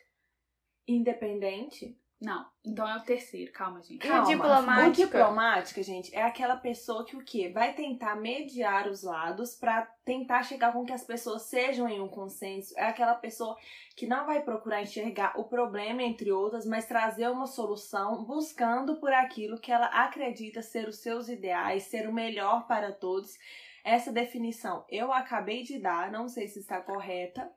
independente. 0.87 1.97
Não, 2.21 2.45
então 2.63 2.87
é 2.87 2.95
o 2.97 3.01
terceiro. 3.01 3.51
Calma, 3.51 3.81
gente. 3.81 4.05
E 4.05 4.07
o 4.07 4.11
Calma. 4.11 4.27
diplomática? 4.27 4.89
O 4.89 4.91
diplomática, 4.91 5.81
gente, 5.81 6.15
é 6.15 6.21
aquela 6.21 6.55
pessoa 6.55 7.03
que 7.03 7.17
o 7.17 7.25
quê? 7.25 7.49
Vai 7.49 7.73
tentar 7.73 8.15
mediar 8.15 8.87
os 8.87 9.01
lados 9.01 9.55
pra 9.55 9.87
tentar 10.05 10.43
chegar 10.43 10.71
com 10.71 10.85
que 10.85 10.93
as 10.93 11.03
pessoas 11.03 11.41
sejam 11.43 11.89
em 11.89 11.99
um 11.99 12.07
consenso. 12.07 12.77
É 12.77 12.83
aquela 12.83 13.15
pessoa 13.15 13.57
que 13.95 14.05
não 14.05 14.27
vai 14.27 14.39
procurar 14.39 14.83
enxergar 14.83 15.33
o 15.35 15.45
problema 15.45 16.03
entre 16.03 16.31
outras, 16.31 16.63
mas 16.63 16.85
trazer 16.85 17.27
uma 17.27 17.47
solução 17.47 18.23
buscando 18.23 18.97
por 18.97 19.11
aquilo 19.11 19.59
que 19.59 19.71
ela 19.71 19.87
acredita 19.87 20.61
ser 20.61 20.87
os 20.87 20.99
seus 20.99 21.27
ideais, 21.27 21.83
ser 21.83 22.07
o 22.07 22.13
melhor 22.13 22.67
para 22.67 22.91
todos. 22.91 23.35
Essa 23.83 24.11
definição 24.11 24.85
eu 24.89 25.11
acabei 25.11 25.63
de 25.63 25.79
dar, 25.79 26.11
não 26.11 26.27
sei 26.27 26.47
se 26.47 26.59
está 26.59 26.79
correta, 26.79 27.51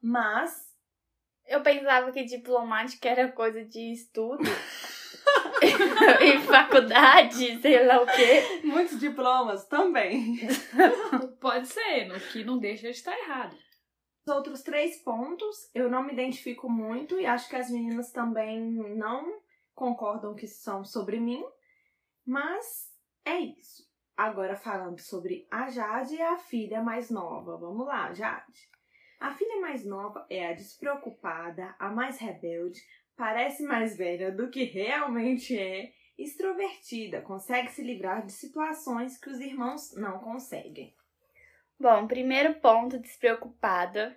mas 0.00 0.67
Eu 1.48 1.62
pensava 1.62 2.12
que 2.12 2.24
diplomática 2.24 3.08
era 3.08 3.32
coisa 3.32 3.64
de 3.64 3.92
estudo. 3.92 4.44
em 6.20 6.40
faculdade, 6.42 7.60
sei 7.60 7.84
lá 7.84 8.02
o 8.02 8.06
quê. 8.06 8.60
muitos 8.64 8.98
diplomas 8.98 9.66
também. 9.66 10.38
Pode 11.40 11.66
ser, 11.68 12.06
no 12.06 12.18
que 12.20 12.44
não 12.44 12.58
deixa 12.58 12.90
de 12.90 12.96
estar 12.96 13.16
errado. 13.18 13.56
Os 14.26 14.34
outros 14.34 14.62
três 14.62 15.02
pontos 15.02 15.70
eu 15.74 15.90
não 15.90 16.02
me 16.02 16.12
identifico 16.12 16.68
muito 16.68 17.18
e 17.18 17.26
acho 17.26 17.48
que 17.48 17.56
as 17.56 17.70
meninas 17.70 18.12
também 18.12 18.60
não 18.96 19.40
concordam 19.74 20.34
que 20.34 20.46
são 20.46 20.84
sobre 20.84 21.18
mim, 21.18 21.42
mas 22.26 22.92
é 23.24 23.38
isso. 23.38 23.88
Agora 24.16 24.56
falando 24.56 25.00
sobre 25.00 25.46
a 25.50 25.70
Jade 25.70 26.16
e 26.16 26.22
a 26.22 26.36
filha 26.36 26.82
mais 26.82 27.08
nova. 27.08 27.56
Vamos 27.56 27.86
lá, 27.86 28.12
Jade. 28.12 28.68
A 29.20 29.34
filha 29.34 29.60
mais 29.60 29.84
nova 29.84 30.26
é 30.30 30.48
a 30.48 30.52
despreocupada, 30.52 31.74
a 31.78 31.88
mais 31.90 32.18
rebelde, 32.18 32.80
parece 33.16 33.62
mais 33.64 33.96
velha 33.96 34.30
do 34.30 34.48
que 34.48 34.64
realmente 34.64 35.58
é, 35.58 35.92
extrovertida, 36.16 37.20
consegue 37.20 37.70
se 37.70 37.82
livrar 37.82 38.24
de 38.24 38.32
situações 38.32 39.18
que 39.18 39.28
os 39.28 39.40
irmãos 39.40 39.92
não 39.96 40.18
conseguem. 40.18 40.94
Bom, 41.80 42.06
primeiro 42.06 42.54
ponto, 42.60 42.98
despreocupada. 42.98 44.16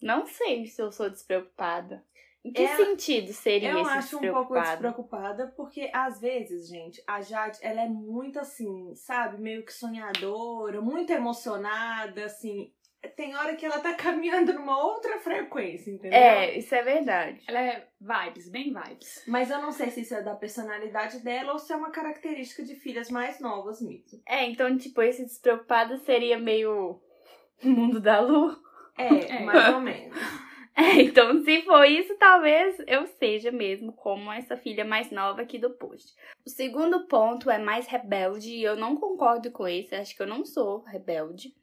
Não 0.00 0.26
sei 0.26 0.66
se 0.66 0.80
eu 0.82 0.90
sou 0.92 1.08
despreocupada. 1.08 2.04
Em 2.44 2.52
que 2.52 2.62
É- 2.62 2.76
sentido 2.76 3.32
seria 3.32 3.70
Eu 3.70 3.80
esse 3.80 3.90
acho 3.90 4.16
um 4.18 4.20
pouco 4.20 4.54
despreocupada? 4.54 4.70
despreocupada, 4.70 5.46
porque 5.56 5.90
às 5.94 6.20
vezes, 6.20 6.68
gente, 6.68 7.02
a 7.06 7.22
Jade, 7.22 7.58
ela 7.62 7.80
é 7.82 7.88
muito 7.88 8.38
assim, 8.38 8.94
sabe? 8.94 9.40
Meio 9.40 9.64
que 9.64 9.72
sonhadora, 9.72 10.82
muito 10.82 11.10
emocionada, 11.10 12.26
assim. 12.26 12.70
Tem 13.08 13.34
hora 13.36 13.54
que 13.56 13.64
ela 13.64 13.78
tá 13.78 13.94
caminhando 13.94 14.52
numa 14.52 14.82
outra 14.84 15.18
frequência, 15.18 15.90
entendeu? 15.90 16.18
É, 16.18 16.56
isso 16.58 16.74
é 16.74 16.82
verdade. 16.82 17.40
Ela 17.46 17.60
é 17.60 17.88
vibes, 18.00 18.48
bem 18.48 18.72
vibes. 18.72 19.22
Mas 19.26 19.50
eu 19.50 19.60
não 19.60 19.72
sei 19.72 19.90
se 19.90 20.02
isso 20.02 20.14
é 20.14 20.22
da 20.22 20.34
personalidade 20.34 21.20
dela 21.20 21.52
ou 21.52 21.58
se 21.58 21.72
é 21.72 21.76
uma 21.76 21.90
característica 21.90 22.62
de 22.62 22.74
filhas 22.76 23.10
mais 23.10 23.40
novas 23.40 23.80
mesmo. 23.80 24.20
É, 24.28 24.44
então, 24.46 24.76
tipo, 24.76 25.02
esse 25.02 25.24
despreocupado 25.24 25.96
seria 25.98 26.38
meio 26.38 27.00
mundo 27.62 28.00
da 28.00 28.20
lua. 28.20 28.58
É, 28.96 29.36
É. 29.36 29.40
mais 29.44 29.74
ou 29.74 29.80
menos. 29.80 30.16
É, 30.76 31.00
então, 31.02 31.40
se 31.44 31.62
for 31.62 31.84
isso, 31.84 32.16
talvez 32.18 32.76
eu 32.88 33.06
seja 33.06 33.52
mesmo 33.52 33.92
como 33.92 34.32
essa 34.32 34.56
filha 34.56 34.84
mais 34.84 35.08
nova 35.12 35.42
aqui 35.42 35.56
do 35.56 35.70
post. 35.70 36.12
O 36.44 36.50
segundo 36.50 37.06
ponto 37.06 37.48
é 37.48 37.58
mais 37.58 37.86
rebelde 37.86 38.50
e 38.50 38.64
eu 38.64 38.74
não 38.74 38.96
concordo 38.96 39.52
com 39.52 39.68
esse, 39.68 39.94
acho 39.94 40.16
que 40.16 40.20
eu 40.22 40.26
não 40.26 40.44
sou 40.44 40.82
rebelde. 40.82 41.54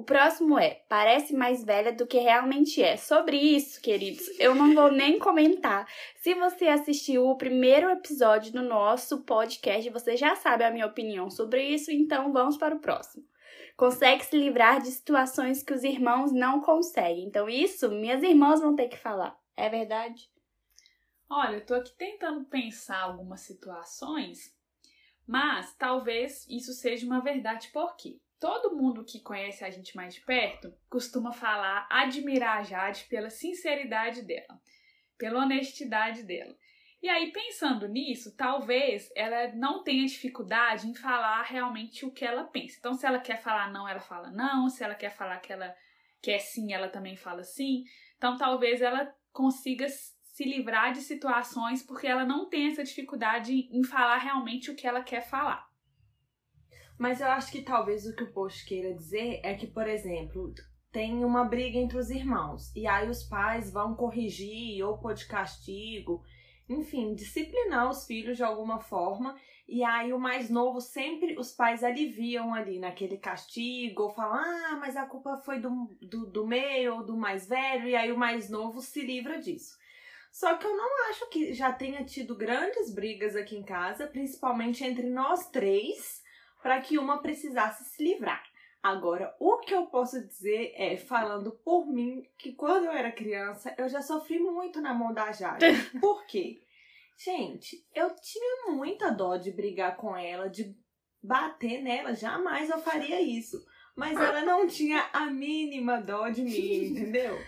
O 0.00 0.02
próximo 0.02 0.58
é, 0.58 0.82
parece 0.88 1.34
mais 1.34 1.62
velha 1.62 1.92
do 1.92 2.06
que 2.06 2.16
realmente 2.16 2.82
é. 2.82 2.96
Sobre 2.96 3.36
isso, 3.36 3.82
queridos, 3.82 4.26
eu 4.40 4.54
não 4.54 4.74
vou 4.74 4.90
nem 4.90 5.18
comentar. 5.18 5.86
Se 6.16 6.32
você 6.32 6.68
assistiu 6.68 7.26
o 7.26 7.36
primeiro 7.36 7.90
episódio 7.90 8.50
do 8.50 8.62
nosso 8.62 9.20
podcast, 9.24 9.90
você 9.90 10.16
já 10.16 10.34
sabe 10.34 10.64
a 10.64 10.70
minha 10.70 10.86
opinião 10.86 11.28
sobre 11.28 11.62
isso, 11.68 11.92
então 11.92 12.32
vamos 12.32 12.56
para 12.56 12.74
o 12.74 12.78
próximo 12.78 13.28
consegue 13.76 14.24
se 14.24 14.36
livrar 14.36 14.80
de 14.80 14.90
situações 14.90 15.62
que 15.62 15.72
os 15.74 15.84
irmãos 15.84 16.32
não 16.32 16.60
conseguem. 16.60 17.24
Então, 17.24 17.48
isso 17.48 17.90
minhas 17.90 18.22
irmãs 18.22 18.60
vão 18.60 18.74
ter 18.74 18.88
que 18.88 18.96
falar. 18.96 19.38
É 19.54 19.68
verdade? 19.68 20.30
Olha, 21.28 21.56
eu 21.56 21.66
tô 21.66 21.74
aqui 21.74 21.92
tentando 21.96 22.44
pensar 22.46 23.00
algumas 23.00 23.40
situações, 23.40 24.54
mas 25.26 25.74
talvez 25.76 26.46
isso 26.48 26.72
seja 26.72 27.06
uma 27.06 27.20
verdade 27.20 27.68
porque 27.72 28.18
todo 28.40 28.74
mundo 28.74 29.04
que 29.04 29.20
conhece 29.20 29.62
a 29.62 29.70
gente 29.70 29.94
mais 29.94 30.14
de 30.14 30.22
perto 30.22 30.74
costuma 30.88 31.30
falar, 31.30 31.86
admirar 31.90 32.58
a 32.58 32.62
Jade 32.62 33.04
pela 33.04 33.28
sinceridade 33.28 34.22
dela, 34.22 34.58
pela 35.18 35.40
honestidade 35.40 36.22
dela. 36.22 36.56
E 37.02 37.08
aí, 37.08 37.32
pensando 37.32 37.86
nisso, 37.86 38.34
talvez 38.36 39.10
ela 39.14 39.54
não 39.54 39.82
tenha 39.82 40.06
dificuldade 40.06 40.88
em 40.88 40.94
falar 40.94 41.42
realmente 41.42 42.04
o 42.04 42.12
que 42.12 42.24
ela 42.24 42.44
pensa. 42.44 42.76
Então, 42.78 42.94
se 42.94 43.06
ela 43.06 43.18
quer 43.18 43.40
falar 43.40 43.70
não, 43.70 43.88
ela 43.88 44.00
fala 44.00 44.30
não. 44.30 44.68
Se 44.68 44.84
ela 44.84 44.94
quer 44.94 45.10
falar 45.10 45.38
que 45.38 45.52
ela 45.52 45.74
quer 46.20 46.38
sim, 46.38 46.72
ela 46.72 46.88
também 46.88 47.16
fala 47.16 47.42
sim. 47.42 47.84
Então, 48.16 48.36
talvez 48.36 48.82
ela 48.82 49.14
consiga 49.32 49.86
se 49.88 50.44
livrar 50.44 50.92
de 50.92 51.00
situações 51.00 51.82
porque 51.82 52.06
ela 52.06 52.24
não 52.24 52.48
tem 52.48 52.68
essa 52.68 52.84
dificuldade 52.84 53.68
em 53.70 53.82
falar 53.82 54.18
realmente 54.18 54.70
o 54.70 54.76
que 54.76 54.86
ela 54.86 55.02
quer 55.02 55.22
falar. 55.22 55.69
Mas 57.00 57.18
eu 57.22 57.28
acho 57.28 57.50
que 57.50 57.62
talvez 57.62 58.04
o 58.04 58.14
que 58.14 58.24
o 58.24 58.30
post 58.30 58.62
queira 58.66 58.92
dizer 58.92 59.40
é 59.42 59.54
que, 59.54 59.66
por 59.66 59.88
exemplo, 59.88 60.52
tem 60.92 61.24
uma 61.24 61.44
briga 61.44 61.78
entre 61.78 61.96
os 61.96 62.10
irmãos 62.10 62.76
e 62.76 62.86
aí 62.86 63.08
os 63.08 63.22
pais 63.22 63.72
vão 63.72 63.94
corrigir 63.94 64.84
ou 64.84 64.98
pôr 64.98 65.14
de 65.14 65.26
castigo, 65.26 66.22
enfim, 66.68 67.14
disciplinar 67.14 67.88
os 67.88 68.04
filhos 68.04 68.36
de 68.36 68.44
alguma 68.44 68.80
forma. 68.80 69.34
E 69.66 69.82
aí 69.82 70.12
o 70.12 70.18
mais 70.18 70.50
novo 70.50 70.78
sempre 70.78 71.38
os 71.38 71.52
pais 71.52 71.82
aliviam 71.82 72.52
ali 72.52 72.78
naquele 72.78 73.16
castigo, 73.16 74.02
ou 74.02 74.10
falam, 74.10 74.34
ah, 74.34 74.76
mas 74.78 74.94
a 74.94 75.06
culpa 75.06 75.38
foi 75.38 75.58
do, 75.58 75.70
do, 76.02 76.26
do 76.26 76.46
meio 76.46 76.96
ou 76.96 77.02
do 77.02 77.16
mais 77.16 77.48
velho, 77.48 77.88
e 77.88 77.96
aí 77.96 78.12
o 78.12 78.18
mais 78.18 78.50
novo 78.50 78.82
se 78.82 79.00
livra 79.00 79.40
disso. 79.40 79.74
Só 80.30 80.54
que 80.58 80.66
eu 80.66 80.76
não 80.76 81.08
acho 81.08 81.30
que 81.30 81.54
já 81.54 81.72
tenha 81.72 82.04
tido 82.04 82.36
grandes 82.36 82.92
brigas 82.94 83.34
aqui 83.34 83.56
em 83.56 83.64
casa, 83.64 84.06
principalmente 84.06 84.84
entre 84.84 85.08
nós 85.08 85.48
três, 85.48 86.20
para 86.62 86.80
que 86.80 86.98
uma 86.98 87.18
precisasse 87.18 87.84
se 87.84 88.02
livrar. 88.02 88.42
Agora, 88.82 89.34
o 89.38 89.58
que 89.58 89.74
eu 89.74 89.86
posso 89.86 90.26
dizer 90.26 90.72
é, 90.74 90.96
falando 90.96 91.52
por 91.52 91.86
mim, 91.86 92.26
que 92.38 92.52
quando 92.52 92.86
eu 92.86 92.92
era 92.92 93.12
criança, 93.12 93.74
eu 93.76 93.88
já 93.88 94.00
sofri 94.00 94.38
muito 94.38 94.80
na 94.80 94.94
mão 94.94 95.12
da 95.12 95.30
Jade. 95.32 95.66
Por 96.00 96.24
quê? 96.24 96.62
Gente, 97.22 97.84
eu 97.94 98.16
tinha 98.16 98.72
muita 98.72 99.10
dó 99.10 99.36
de 99.36 99.50
brigar 99.50 99.96
com 99.98 100.16
ela, 100.16 100.48
de 100.48 100.74
bater 101.22 101.82
nela, 101.82 102.14
jamais 102.14 102.70
eu 102.70 102.78
faria 102.78 103.20
isso. 103.20 103.62
Mas 103.94 104.18
ela 104.18 104.40
não 104.40 104.66
tinha 104.66 105.10
a 105.12 105.26
mínima 105.26 106.00
dó 106.00 106.30
de 106.30 106.40
mim, 106.40 106.84
entendeu? 106.88 107.38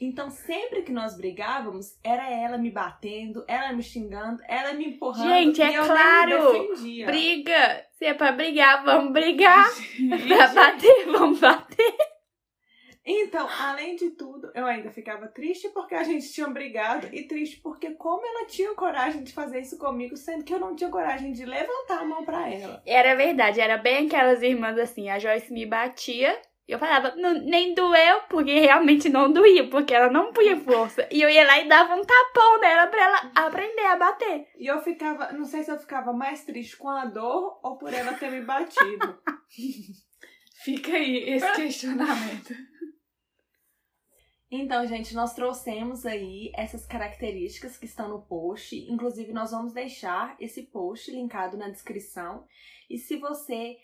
Então, 0.00 0.30
sempre 0.30 0.82
que 0.82 0.90
nós 0.90 1.16
brigávamos, 1.16 1.96
era 2.02 2.28
ela 2.28 2.56
me 2.56 2.70
batendo, 2.70 3.44
ela 3.46 3.72
me 3.72 3.82
xingando, 3.82 4.42
ela 4.48 4.72
me 4.72 4.86
empurrando. 4.86 5.28
Gente, 5.28 5.60
é 5.62 5.70
e 5.70 5.74
eu 5.74 5.84
claro. 5.84 6.68
Briga! 7.06 7.86
Se 8.02 8.06
é 8.06 8.14
pra 8.14 8.32
brigar, 8.32 8.84
vamos 8.84 9.12
brigar. 9.12 9.64
pra 10.26 10.48
bater, 10.48 11.06
vamos 11.06 11.38
bater. 11.38 11.94
Então, 13.06 13.48
além 13.60 13.94
de 13.94 14.10
tudo, 14.10 14.50
eu 14.56 14.66
ainda 14.66 14.90
ficava 14.90 15.28
triste 15.28 15.68
porque 15.68 15.94
a 15.94 16.02
gente 16.02 16.28
tinha 16.32 16.48
brigado 16.48 17.08
e 17.12 17.22
triste 17.28 17.60
porque 17.62 17.92
como 17.92 18.26
ela 18.26 18.48
tinha 18.48 18.74
coragem 18.74 19.22
de 19.22 19.32
fazer 19.32 19.60
isso 19.60 19.78
comigo, 19.78 20.16
sendo 20.16 20.42
que 20.42 20.52
eu 20.52 20.58
não 20.58 20.74
tinha 20.74 20.90
coragem 20.90 21.30
de 21.30 21.44
levantar 21.44 22.00
a 22.00 22.04
mão 22.04 22.24
pra 22.24 22.50
ela. 22.50 22.82
Era 22.84 23.14
verdade, 23.14 23.60
era 23.60 23.78
bem 23.78 24.08
aquelas 24.08 24.42
irmãs 24.42 24.76
assim. 24.78 25.08
A 25.08 25.20
Joyce 25.20 25.52
me 25.52 25.64
batia. 25.64 26.36
Eu 26.68 26.78
falava, 26.78 27.14
"Não- 27.16 27.34
nem 27.34 27.74
doeu, 27.74 28.20
porque 28.30 28.60
realmente 28.60 29.08
não 29.08 29.32
doía, 29.32 29.68
porque 29.68 29.92
ela 29.92 30.10
não 30.10 30.32
punha 30.32 30.58
força. 30.60 31.06
E 31.10 31.20
eu 31.20 31.28
ia 31.28 31.44
lá 31.46 31.60
e 31.60 31.68
dava 31.68 31.94
um 31.94 32.04
tapão 32.04 32.60
nela 32.60 32.86
pra 32.86 33.02
ela 33.02 33.32
aprender 33.34 33.84
a 33.86 33.96
bater. 33.96 34.46
E 34.56 34.66
eu 34.66 34.80
ficava, 34.80 35.32
não 35.32 35.44
sei 35.44 35.62
se 35.64 35.70
eu 35.72 35.78
ficava 35.78 36.12
mais 36.12 36.44
triste 36.44 36.76
com 36.76 36.88
a 36.88 37.04
dor 37.04 37.58
ou 37.62 37.76
por 37.76 37.92
ela 37.92 38.14
ter 38.14 38.30
me 38.30 38.42
batido. 38.42 39.18
Fica 40.64 40.92
aí 40.92 41.30
esse 41.30 41.52
questionamento. 41.54 42.54
Então, 44.54 44.86
gente, 44.86 45.14
nós 45.14 45.34
trouxemos 45.34 46.04
aí 46.04 46.52
essas 46.54 46.84
características 46.86 47.78
que 47.78 47.86
estão 47.86 48.08
no 48.08 48.20
post. 48.22 48.76
Inclusive, 48.88 49.32
nós 49.32 49.50
vamos 49.50 49.72
deixar 49.72 50.36
esse 50.38 50.64
post 50.64 51.10
linkado 51.10 51.56
na 51.56 51.70
descrição. 51.70 52.46
E 52.88 52.98
se 52.98 53.16
você 53.16 53.76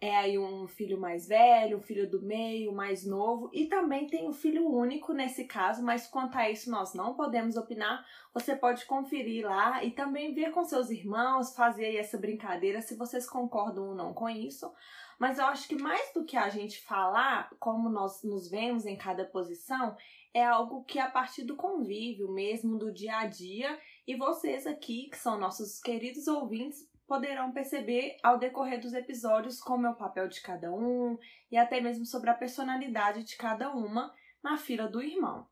é 0.00 0.16
aí 0.16 0.38
um 0.38 0.66
filho 0.66 0.98
mais 0.98 1.28
velho, 1.28 1.76
um 1.78 1.82
filho 1.82 2.08
do 2.08 2.22
meio, 2.22 2.72
mais 2.72 3.04
novo, 3.04 3.50
e 3.52 3.66
também 3.66 4.06
tem 4.06 4.26
um 4.28 4.32
filho 4.32 4.66
único 4.66 5.12
nesse 5.12 5.44
caso, 5.44 5.82
mas 5.82 6.06
quanto 6.06 6.36
a 6.36 6.50
isso 6.50 6.70
nós 6.70 6.94
não 6.94 7.14
podemos 7.14 7.56
opinar, 7.56 8.04
você 8.32 8.56
pode 8.56 8.86
conferir 8.86 9.46
lá 9.46 9.84
e 9.84 9.90
também 9.90 10.32
ver 10.32 10.52
com 10.52 10.64
seus 10.64 10.90
irmãos, 10.90 11.54
fazer 11.54 11.86
aí 11.86 11.96
essa 11.98 12.16
brincadeira, 12.16 12.80
se 12.80 12.96
vocês 12.96 13.28
concordam 13.28 13.88
ou 13.88 13.94
não 13.94 14.14
com 14.14 14.28
isso. 14.28 14.72
Mas 15.18 15.38
eu 15.38 15.44
acho 15.44 15.68
que 15.68 15.80
mais 15.80 16.12
do 16.12 16.24
que 16.24 16.36
a 16.36 16.48
gente 16.48 16.80
falar 16.80 17.50
como 17.60 17.88
nós 17.88 18.22
nos 18.22 18.50
vemos 18.50 18.86
em 18.86 18.96
cada 18.96 19.24
posição, 19.24 19.96
é 20.32 20.44
algo 20.44 20.82
que 20.84 20.98
é 20.98 21.02
a 21.02 21.10
partir 21.10 21.44
do 21.44 21.54
convívio 21.54 22.32
mesmo, 22.32 22.76
do 22.76 22.92
dia 22.92 23.18
a 23.18 23.26
dia, 23.26 23.78
e 24.06 24.16
vocês 24.16 24.66
aqui, 24.66 25.08
que 25.08 25.16
são 25.16 25.38
nossos 25.38 25.78
queridos 25.78 26.26
ouvintes, 26.26 26.88
poderão 27.14 27.52
perceber 27.52 28.16
ao 28.24 28.38
decorrer 28.38 28.80
dos 28.80 28.92
episódios 28.92 29.60
como 29.60 29.86
é 29.86 29.90
o 29.90 29.94
papel 29.94 30.26
de 30.26 30.40
cada 30.40 30.72
um 30.72 31.16
e 31.48 31.56
até 31.56 31.80
mesmo 31.80 32.04
sobre 32.04 32.28
a 32.28 32.34
personalidade 32.34 33.22
de 33.22 33.36
cada 33.36 33.70
uma 33.70 34.12
na 34.42 34.56
fila 34.56 34.88
do 34.88 35.00
irmão. 35.00 35.46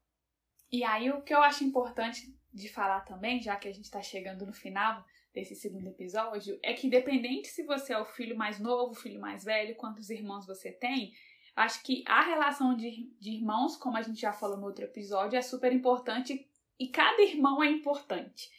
E 0.73 0.83
aí, 0.83 1.09
o 1.12 1.23
que 1.23 1.33
eu 1.33 1.40
acho 1.40 1.62
importante 1.62 2.37
de 2.52 2.69
falar 2.69 3.02
também, 3.02 3.40
já 3.40 3.54
que 3.54 3.69
a 3.69 3.73
gente 3.73 3.88
tá 3.88 4.02
chegando 4.02 4.45
no 4.45 4.52
final 4.52 5.04
desse 5.33 5.54
segundo 5.54 5.87
episódio, 5.87 6.59
é 6.64 6.73
que 6.73 6.88
independente 6.88 7.47
se 7.47 7.62
você 7.62 7.92
é 7.92 7.99
o 7.99 8.04
filho 8.04 8.37
mais 8.37 8.59
novo, 8.59 8.92
filho 8.92 9.21
mais 9.21 9.45
velho, 9.45 9.76
quantos 9.76 10.11
irmãos 10.11 10.45
você 10.45 10.73
tem, 10.73 11.12
acho 11.54 11.81
que 11.85 12.02
a 12.09 12.23
relação 12.23 12.75
de, 12.75 13.09
de 13.21 13.37
irmãos, 13.37 13.76
como 13.76 13.97
a 13.97 14.02
gente 14.02 14.21
já 14.21 14.33
falou 14.33 14.57
no 14.57 14.66
outro 14.66 14.85
episódio, 14.85 15.38
é 15.38 15.42
super 15.42 15.73
importante 15.73 16.45
e 16.76 16.88
cada 16.88 17.23
irmão 17.23 17.62
é 17.62 17.71
importante. 17.71 18.50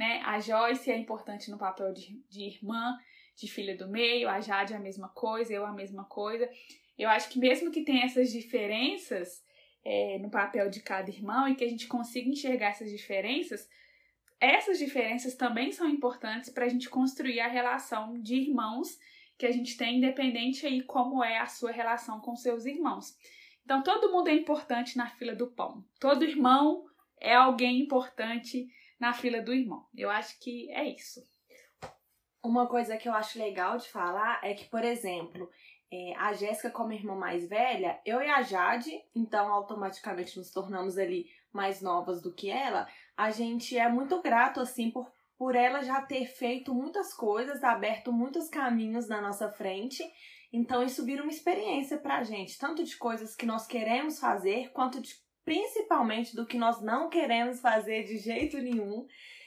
Né? 0.00 0.22
A 0.24 0.40
Joyce 0.40 0.90
é 0.90 0.96
importante 0.96 1.50
no 1.50 1.58
papel 1.58 1.92
de, 1.92 2.18
de 2.26 2.44
irmã, 2.44 2.98
de 3.36 3.46
filha 3.46 3.76
do 3.76 3.86
meio, 3.86 4.30
a 4.30 4.40
Jade 4.40 4.72
é 4.72 4.76
a 4.78 4.80
mesma 4.80 5.10
coisa, 5.10 5.52
eu 5.52 5.66
a 5.66 5.74
mesma 5.74 6.04
coisa. 6.04 6.48
Eu 6.98 7.10
acho 7.10 7.28
que 7.28 7.38
mesmo 7.38 7.70
que 7.70 7.84
tenha 7.84 8.06
essas 8.06 8.32
diferenças, 8.32 9.44
é, 9.84 10.18
no 10.18 10.30
papel 10.30 10.70
de 10.70 10.80
cada 10.80 11.10
irmão 11.10 11.46
e 11.46 11.54
que 11.54 11.62
a 11.62 11.68
gente 11.68 11.86
consiga 11.86 12.30
enxergar 12.30 12.68
essas 12.68 12.90
diferenças, 12.90 13.68
essas 14.40 14.78
diferenças 14.78 15.34
também 15.34 15.70
são 15.70 15.86
importantes 15.86 16.48
para 16.48 16.64
a 16.64 16.68
gente 16.70 16.88
construir 16.88 17.40
a 17.40 17.48
relação 17.48 18.18
de 18.22 18.36
irmãos 18.36 18.98
que 19.36 19.44
a 19.44 19.52
gente 19.52 19.76
tem, 19.76 19.98
independente 19.98 20.64
aí 20.66 20.80
como 20.80 21.22
é 21.22 21.36
a 21.36 21.46
sua 21.46 21.72
relação 21.72 22.20
com 22.20 22.34
seus 22.34 22.64
irmãos. 22.64 23.14
Então, 23.66 23.82
todo 23.82 24.10
mundo 24.10 24.28
é 24.28 24.34
importante 24.34 24.96
na 24.96 25.10
fila 25.10 25.34
do 25.34 25.48
pão. 25.48 25.84
Todo 26.00 26.24
irmão 26.24 26.86
é 27.20 27.34
alguém 27.34 27.80
importante 27.80 28.66
na 29.00 29.14
fila 29.14 29.40
do 29.40 29.54
irmão. 29.54 29.86
Eu 29.96 30.10
acho 30.10 30.38
que 30.38 30.70
é 30.70 30.84
isso. 30.84 31.26
Uma 32.44 32.68
coisa 32.68 32.96
que 32.96 33.08
eu 33.08 33.14
acho 33.14 33.38
legal 33.38 33.78
de 33.78 33.88
falar 33.88 34.40
é 34.44 34.54
que, 34.54 34.66
por 34.66 34.84
exemplo, 34.84 35.50
é, 35.92 36.14
a 36.16 36.32
Jéssica, 36.32 36.70
como 36.70 36.92
irmã 36.92 37.16
mais 37.16 37.48
velha, 37.48 38.00
eu 38.04 38.22
e 38.22 38.28
a 38.28 38.42
Jade, 38.42 38.92
então 39.14 39.52
automaticamente 39.52 40.38
nos 40.38 40.50
tornamos 40.50 40.96
ali 40.96 41.26
mais 41.52 41.82
novas 41.82 42.22
do 42.22 42.32
que 42.32 42.48
ela, 42.48 42.86
a 43.16 43.30
gente 43.30 43.76
é 43.76 43.88
muito 43.88 44.22
grato, 44.22 44.60
assim, 44.60 44.90
por, 44.90 45.10
por 45.36 45.56
ela 45.56 45.82
já 45.82 46.00
ter 46.00 46.26
feito 46.26 46.72
muitas 46.72 47.12
coisas, 47.12 47.64
aberto 47.64 48.12
muitos 48.12 48.48
caminhos 48.48 49.08
na 49.08 49.20
nossa 49.20 49.50
frente. 49.50 50.02
Então, 50.52 50.82
isso 50.82 51.04
vira 51.04 51.22
uma 51.22 51.32
experiência 51.32 51.98
pra 51.98 52.22
gente, 52.22 52.58
tanto 52.58 52.84
de 52.84 52.96
coisas 52.96 53.34
que 53.34 53.46
nós 53.46 53.66
queremos 53.66 54.18
fazer, 54.18 54.70
quanto 54.72 55.00
de, 55.00 55.14
principalmente 55.44 56.34
do 56.34 56.46
que 56.46 56.58
nós 56.58 56.80
não 56.80 57.08
queremos 57.08 57.60
fazer 57.60 58.04
de 58.04 58.18
jeito 58.18 58.58
nenhum. 58.58 59.06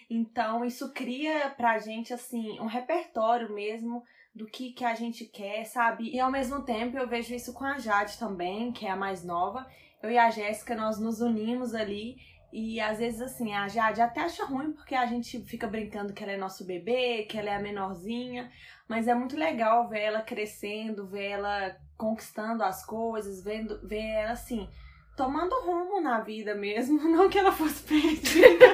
Então, 0.09 0.63
isso 0.63 0.93
cria 0.93 1.49
pra 1.49 1.79
gente, 1.79 2.13
assim, 2.13 2.59
um 2.59 2.65
repertório 2.65 3.53
mesmo 3.53 4.03
do 4.33 4.45
que, 4.47 4.73
que 4.73 4.83
a 4.83 4.95
gente 4.95 5.25
quer, 5.25 5.65
sabe? 5.65 6.09
E 6.09 6.19
ao 6.19 6.31
mesmo 6.31 6.63
tempo 6.63 6.97
eu 6.97 7.07
vejo 7.07 7.33
isso 7.33 7.53
com 7.53 7.63
a 7.63 7.77
Jade 7.77 8.17
também, 8.17 8.71
que 8.71 8.85
é 8.85 8.89
a 8.89 8.95
mais 8.95 9.23
nova. 9.23 9.65
Eu 10.01 10.09
e 10.09 10.17
a 10.17 10.29
Jéssica, 10.29 10.75
nós 10.75 10.99
nos 10.99 11.21
unimos 11.21 11.73
ali. 11.73 12.17
E 12.51 12.79
às 12.79 12.99
vezes, 12.99 13.21
assim, 13.21 13.53
a 13.53 13.67
Jade 13.67 14.01
até 14.01 14.21
acha 14.21 14.45
ruim 14.45 14.73
porque 14.73 14.93
a 14.93 15.05
gente 15.05 15.39
fica 15.45 15.67
brincando 15.67 16.13
que 16.13 16.23
ela 16.23 16.33
é 16.33 16.37
nosso 16.37 16.65
bebê, 16.65 17.23
que 17.23 17.37
ela 17.37 17.49
é 17.49 17.55
a 17.55 17.61
menorzinha. 17.61 18.51
Mas 18.87 19.07
é 19.07 19.15
muito 19.15 19.37
legal 19.37 19.87
ver 19.87 20.01
ela 20.01 20.21
crescendo, 20.21 21.07
ver 21.07 21.29
ela 21.29 21.75
conquistando 21.97 22.63
as 22.63 22.85
coisas, 22.85 23.43
vendo, 23.43 23.79
ver 23.87 24.01
ela 24.01 24.31
assim, 24.33 24.67
tomando 25.15 25.53
rumo 25.61 26.01
na 26.01 26.19
vida 26.21 26.55
mesmo. 26.55 27.01
Não 27.09 27.29
que 27.29 27.37
ela 27.39 27.51
fosse 27.51 27.83
perdida. 27.83 28.65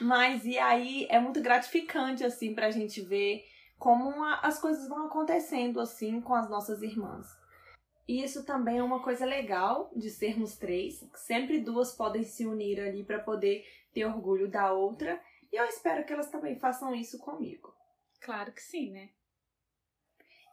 Mas 0.00 0.44
e 0.44 0.58
aí 0.58 1.06
é 1.10 1.18
muito 1.20 1.40
gratificante, 1.40 2.24
assim, 2.24 2.54
pra 2.54 2.70
gente 2.70 3.00
ver 3.00 3.44
como 3.78 4.22
a- 4.24 4.40
as 4.42 4.58
coisas 4.60 4.88
vão 4.88 5.06
acontecendo, 5.06 5.80
assim, 5.80 6.20
com 6.20 6.34
as 6.34 6.48
nossas 6.48 6.82
irmãs. 6.82 7.26
E 8.06 8.22
isso 8.22 8.44
também 8.44 8.78
é 8.78 8.82
uma 8.82 9.00
coisa 9.02 9.24
legal 9.24 9.90
de 9.96 10.10
sermos 10.10 10.56
três. 10.56 11.02
Sempre 11.14 11.60
duas 11.60 11.92
podem 11.92 12.22
se 12.22 12.44
unir 12.46 12.78
ali 12.80 13.02
pra 13.02 13.18
poder 13.18 13.64
ter 13.94 14.04
orgulho 14.04 14.48
da 14.48 14.72
outra. 14.72 15.18
E 15.50 15.56
eu 15.56 15.64
espero 15.64 16.04
que 16.04 16.12
elas 16.12 16.28
também 16.30 16.58
façam 16.58 16.94
isso 16.94 17.18
comigo. 17.18 17.72
Claro 18.20 18.52
que 18.52 18.60
sim, 18.62 18.90
né? 18.90 19.08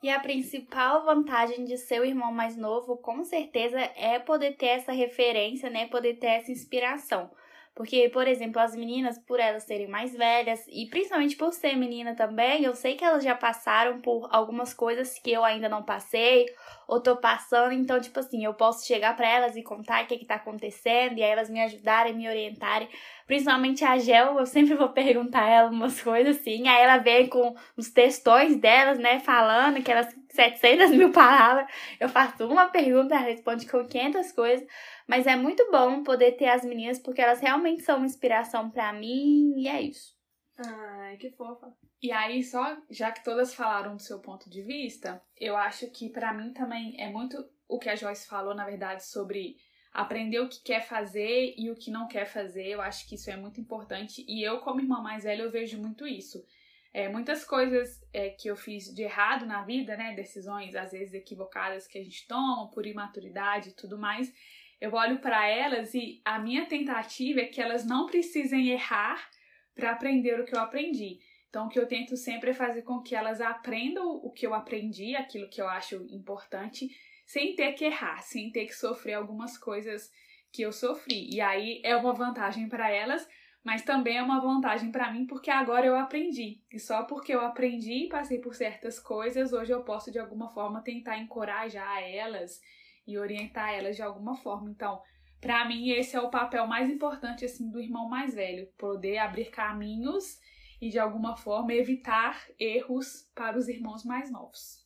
E 0.03 0.09
a 0.09 0.19
principal 0.19 1.05
vantagem 1.05 1.63
de 1.63 1.77
ser 1.77 2.01
o 2.01 2.05
irmão 2.05 2.31
mais 2.31 2.57
novo, 2.57 2.97
com 2.97 3.23
certeza, 3.23 3.79
é 3.79 4.17
poder 4.19 4.57
ter 4.57 4.67
essa 4.67 4.91
referência, 4.91 5.69
né? 5.69 5.87
Poder 5.87 6.15
ter 6.15 6.27
essa 6.27 6.51
inspiração. 6.51 7.29
Porque, 7.73 8.09
por 8.09 8.27
exemplo, 8.27 8.61
as 8.61 8.75
meninas, 8.75 9.17
por 9.17 9.39
elas 9.39 9.63
serem 9.63 9.87
mais 9.87 10.13
velhas, 10.13 10.65
e 10.67 10.87
principalmente 10.89 11.37
por 11.37 11.53
ser 11.53 11.75
menina 11.77 12.13
também, 12.15 12.63
eu 12.63 12.75
sei 12.75 12.95
que 12.95 13.03
elas 13.03 13.23
já 13.23 13.33
passaram 13.33 14.01
por 14.01 14.27
algumas 14.29 14.73
coisas 14.73 15.17
que 15.17 15.31
eu 15.31 15.43
ainda 15.43 15.69
não 15.69 15.81
passei, 15.81 16.47
ou 16.87 17.01
tô 17.01 17.15
passando, 17.15 17.71
então, 17.71 17.99
tipo 17.99 18.19
assim, 18.19 18.43
eu 18.43 18.53
posso 18.53 18.85
chegar 18.85 19.15
pra 19.15 19.27
elas 19.27 19.55
e 19.55 19.63
contar 19.63 20.03
o 20.03 20.07
que 20.07 20.17
que 20.17 20.25
tá 20.25 20.35
acontecendo, 20.35 21.17
e 21.17 21.23
aí 21.23 21.31
elas 21.31 21.49
me 21.49 21.61
ajudarem, 21.61 22.13
me 22.13 22.27
orientarem. 22.27 22.89
Principalmente 23.25 23.85
a 23.85 23.97
Gel, 23.97 24.37
eu 24.37 24.45
sempre 24.45 24.75
vou 24.75 24.89
perguntar 24.89 25.43
a 25.43 25.49
ela 25.49 25.69
umas 25.69 26.01
coisas 26.01 26.37
assim, 26.37 26.67
aí 26.67 26.83
ela 26.83 26.97
vem 26.97 27.27
com 27.27 27.55
os 27.77 27.89
textões 27.89 28.57
delas, 28.57 28.99
né, 28.99 29.19
falando 29.19 29.77
aquelas 29.77 30.13
700 30.33 30.91
mil 30.91 31.11
palavras. 31.11 31.67
Eu 31.99 32.09
faço 32.09 32.47
uma 32.47 32.69
pergunta, 32.69 33.15
ela 33.15 33.25
responde 33.25 33.67
com 33.67 33.85
500 33.85 34.31
coisas. 34.31 34.67
Mas 35.07 35.27
é 35.27 35.35
muito 35.35 35.69
bom 35.71 36.03
poder 36.03 36.33
ter 36.33 36.47
as 36.47 36.63
meninas, 36.63 36.99
porque 36.99 37.21
elas 37.21 37.39
realmente 37.39 37.83
são 37.83 37.97
uma 37.97 38.05
inspiração 38.05 38.69
pra 38.69 38.93
mim, 38.93 39.53
e 39.57 39.67
é 39.67 39.81
isso. 39.81 40.15
Ai, 40.57 41.17
que 41.17 41.31
fofa. 41.31 41.73
E 42.01 42.11
aí, 42.11 42.43
só 42.43 42.77
já 42.89 43.11
que 43.11 43.23
todas 43.23 43.53
falaram 43.53 43.95
do 43.95 44.01
seu 44.01 44.19
ponto 44.19 44.49
de 44.49 44.61
vista, 44.61 45.21
eu 45.39 45.55
acho 45.55 45.89
que 45.91 46.09
pra 46.09 46.33
mim 46.33 46.51
também 46.51 46.95
é 46.99 47.09
muito 47.09 47.45
o 47.67 47.77
que 47.77 47.89
a 47.89 47.95
Joyce 47.95 48.27
falou, 48.27 48.55
na 48.55 48.65
verdade, 48.65 49.05
sobre 49.05 49.55
aprender 49.93 50.39
o 50.39 50.49
que 50.49 50.63
quer 50.63 50.81
fazer 50.81 51.53
e 51.57 51.69
o 51.69 51.75
que 51.75 51.91
não 51.91 52.07
quer 52.07 52.25
fazer. 52.25 52.67
Eu 52.67 52.81
acho 52.81 53.07
que 53.07 53.15
isso 53.15 53.29
é 53.29 53.35
muito 53.35 53.59
importante. 53.59 54.25
E 54.27 54.43
eu, 54.43 54.59
como 54.59 54.81
irmã 54.81 55.01
mais 55.01 55.23
velha, 55.23 55.43
eu 55.43 55.51
vejo 55.51 55.79
muito 55.79 56.07
isso. 56.07 56.43
É, 56.93 57.07
muitas 57.07 57.45
coisas 57.45 58.01
é, 58.13 58.29
que 58.29 58.49
eu 58.49 58.55
fiz 58.55 58.93
de 58.93 59.03
errado 59.03 59.45
na 59.45 59.63
vida, 59.63 59.95
né? 59.95 60.13
Decisões 60.13 60.75
às 60.75 60.91
vezes 60.91 61.13
equivocadas 61.13 61.87
que 61.87 61.97
a 61.97 62.03
gente 62.03 62.27
toma 62.27 62.69
por 62.69 62.85
imaturidade 62.85 63.69
e 63.69 63.73
tudo 63.73 63.97
mais. 63.97 64.33
Eu 64.79 64.93
olho 64.93 65.19
pra 65.19 65.47
elas 65.47 65.93
e 65.93 66.21
a 66.25 66.39
minha 66.39 66.65
tentativa 66.65 67.39
é 67.41 67.45
que 67.45 67.61
elas 67.61 67.85
não 67.85 68.07
precisem 68.07 68.69
errar 68.69 69.29
para 69.73 69.91
aprender 69.91 70.39
o 70.39 70.45
que 70.45 70.55
eu 70.55 70.59
aprendi. 70.59 71.19
Então, 71.49 71.67
o 71.67 71.69
que 71.69 71.77
eu 71.77 71.87
tento 71.87 72.15
sempre 72.15 72.51
é 72.51 72.53
fazer 72.53 72.81
com 72.81 73.01
que 73.01 73.13
elas 73.13 73.41
aprendam 73.41 74.07
o 74.09 74.31
que 74.31 74.47
eu 74.47 74.53
aprendi, 74.53 75.15
aquilo 75.15 75.49
que 75.49 75.61
eu 75.61 75.67
acho 75.67 75.95
importante, 76.09 76.89
sem 77.25 77.55
ter 77.55 77.73
que 77.73 77.85
errar, 77.85 78.21
sem 78.21 78.51
ter 78.51 78.65
que 78.65 78.73
sofrer 78.73 79.13
algumas 79.13 79.57
coisas 79.57 80.09
que 80.51 80.61
eu 80.61 80.71
sofri. 80.71 81.29
E 81.29 81.41
aí 81.41 81.81
é 81.83 81.95
uma 81.95 82.13
vantagem 82.13 82.67
para 82.67 82.89
elas, 82.89 83.27
mas 83.63 83.83
também 83.83 84.17
é 84.17 84.23
uma 84.23 84.41
vantagem 84.41 84.91
para 84.91 85.11
mim 85.11 85.25
porque 85.25 85.51
agora 85.51 85.85
eu 85.85 85.95
aprendi. 85.95 86.61
E 86.71 86.79
só 86.79 87.03
porque 87.03 87.33
eu 87.33 87.41
aprendi 87.41 88.05
e 88.05 88.09
passei 88.09 88.39
por 88.39 88.55
certas 88.55 88.99
coisas, 88.99 89.53
hoje 89.53 89.71
eu 89.71 89.83
posso 89.83 90.11
de 90.11 90.19
alguma 90.19 90.49
forma 90.49 90.81
tentar 90.81 91.17
encorajar 91.17 92.01
elas 92.03 92.59
e 93.07 93.17
orientar 93.17 93.73
elas 93.73 93.95
de 93.95 94.01
alguma 94.01 94.35
forma. 94.35 94.69
Então, 94.69 95.01
para 95.39 95.65
mim 95.65 95.89
esse 95.89 96.15
é 96.15 96.21
o 96.21 96.29
papel 96.29 96.65
mais 96.65 96.89
importante 96.89 97.45
assim 97.45 97.69
do 97.69 97.79
irmão 97.79 98.09
mais 98.09 98.33
velho, 98.33 98.67
poder 98.77 99.19
abrir 99.19 99.51
caminhos 99.51 100.39
e 100.81 100.89
de 100.89 100.97
alguma 100.97 101.37
forma 101.37 101.73
evitar 101.73 102.43
erros 102.59 103.29
para 103.35 103.57
os 103.57 103.67
irmãos 103.67 104.03
mais 104.03 104.31
novos. 104.31 104.80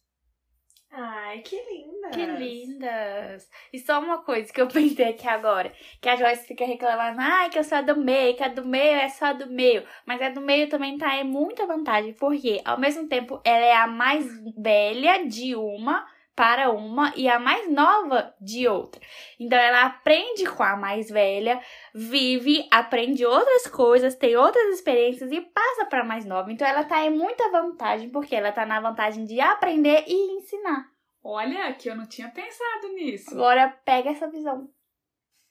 Ai, 0.92 1.40
que 1.42 1.56
lindas! 1.56 2.16
Que 2.16 2.26
lindas! 2.26 3.50
E 3.74 3.80
só 3.80 4.00
uma 4.00 4.20
coisa 4.20 4.52
que 4.52 4.62
eu 4.62 4.68
pensei 4.70 5.10
aqui 5.10 5.28
agora, 5.28 5.74
que 6.02 6.08
a 6.08 6.16
Joyce 6.16 6.48
fica 6.48 6.66
reclamando, 6.66 7.20
ai, 7.20 7.50
que 7.50 7.60
eu 7.60 7.64
sou 7.64 7.78
a 7.78 7.82
do 7.82 7.98
meio, 7.98 8.36
que 8.36 8.44
a 8.44 8.48
do 8.48 8.66
meio 8.66 8.96
é 8.96 9.10
só 9.10 9.26
a 9.28 9.34
do 9.34 9.48
meio. 9.52 9.84
Mas 10.06 10.22
a 10.22 10.30
do 10.30 10.42
meio 10.42 10.70
também 10.70 10.98
tá 10.98 11.18
em 11.18 11.24
muita 11.26 11.66
vantagem, 11.66 12.14
porque 12.14 12.62
ao 12.64 12.80
mesmo 12.80 13.08
tempo 13.08 13.42
ela 13.44 13.66
é 13.66 13.76
a 13.76 13.88
mais 13.88 14.26
velha 14.58 15.28
de 15.28 15.56
uma, 15.56 16.08
para 16.36 16.70
uma 16.70 17.14
e 17.16 17.30
a 17.30 17.40
mais 17.40 17.72
nova 17.72 18.34
de 18.42 18.68
outra. 18.68 19.02
Então 19.40 19.58
ela 19.58 19.86
aprende 19.86 20.46
com 20.46 20.64
a 20.64 20.76
mais 20.76 21.10
velha, 21.10 21.62
vive, 21.94 22.68
aprende 22.70 23.26
outras 23.26 23.68
coisas, 23.68 24.16
tem 24.16 24.36
outras 24.36 24.76
experiências 24.76 25.32
e 25.32 25.40
passa 25.42 25.86
para 25.86 26.02
a 26.02 26.06
mais 26.06 26.26
nova. 26.26 26.52
Então 26.52 26.68
ela 26.68 26.84
tá 26.84 27.04
em 27.06 27.12
muita 27.12 27.50
vantagem 27.50 28.10
porque 28.10 28.36
ela 28.36 28.52
tá 28.52 28.66
na 28.66 28.80
vantagem 28.82 29.26
de 29.26 29.40
aprender 29.40 30.04
e 30.08 30.38
ensinar. 30.38 30.90
Olha, 31.24 31.74
que 31.74 31.90
eu 31.90 31.96
não 31.96 32.08
tinha 32.08 32.30
pensado 32.30 32.94
nisso. 32.94 33.34
Agora 33.34 33.70
pega 33.84 34.12
essa 34.12 34.30
visão. 34.30 34.70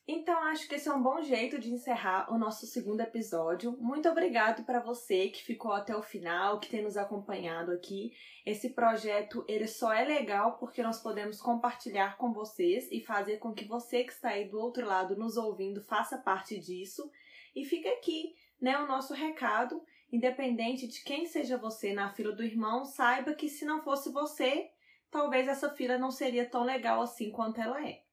Então, 0.06 0.38
acho 0.44 0.68
que 0.68 0.74
esse 0.74 0.86
é 0.86 0.92
um 0.92 1.02
bom 1.02 1.22
jeito 1.22 1.58
de 1.58 1.72
encerrar 1.72 2.30
o 2.30 2.36
nosso 2.36 2.66
segundo 2.66 3.00
episódio. 3.00 3.74
Muito 3.80 4.06
obrigado 4.06 4.62
para 4.62 4.78
você 4.78 5.28
que 5.30 5.42
ficou 5.42 5.72
até 5.72 5.96
o 5.96 6.02
final, 6.02 6.60
que 6.60 6.68
tem 6.68 6.82
nos 6.82 6.98
acompanhado 6.98 7.72
aqui. 7.72 8.12
Esse 8.44 8.74
projeto, 8.74 9.42
ele 9.48 9.66
só 9.66 9.94
é 9.94 10.04
legal 10.04 10.58
porque 10.58 10.82
nós 10.82 11.00
podemos 11.00 11.40
compartilhar 11.40 12.18
com 12.18 12.34
vocês 12.34 12.86
e 12.92 13.00
fazer 13.00 13.38
com 13.38 13.54
que 13.54 13.64
você 13.64 14.04
que 14.04 14.12
está 14.12 14.28
aí 14.28 14.46
do 14.46 14.60
outro 14.60 14.86
lado 14.86 15.16
nos 15.16 15.38
ouvindo 15.38 15.80
faça 15.80 16.18
parte 16.18 16.60
disso. 16.60 17.10
E 17.56 17.64
fica 17.64 17.88
aqui, 17.88 18.34
né, 18.60 18.76
o 18.76 18.86
nosso 18.86 19.14
recado, 19.14 19.82
independente 20.12 20.86
de 20.86 21.02
quem 21.02 21.24
seja 21.24 21.56
você 21.56 21.94
na 21.94 22.12
fila 22.12 22.32
do 22.32 22.44
irmão, 22.44 22.84
saiba 22.84 23.32
que 23.32 23.48
se 23.48 23.64
não 23.64 23.82
fosse 23.82 24.12
você, 24.12 24.68
talvez 25.10 25.48
essa 25.48 25.70
fila 25.70 25.96
não 25.96 26.10
seria 26.10 26.44
tão 26.44 26.62
legal 26.62 27.00
assim 27.00 27.30
quanto 27.30 27.58
ela 27.58 27.82
é. 27.82 28.03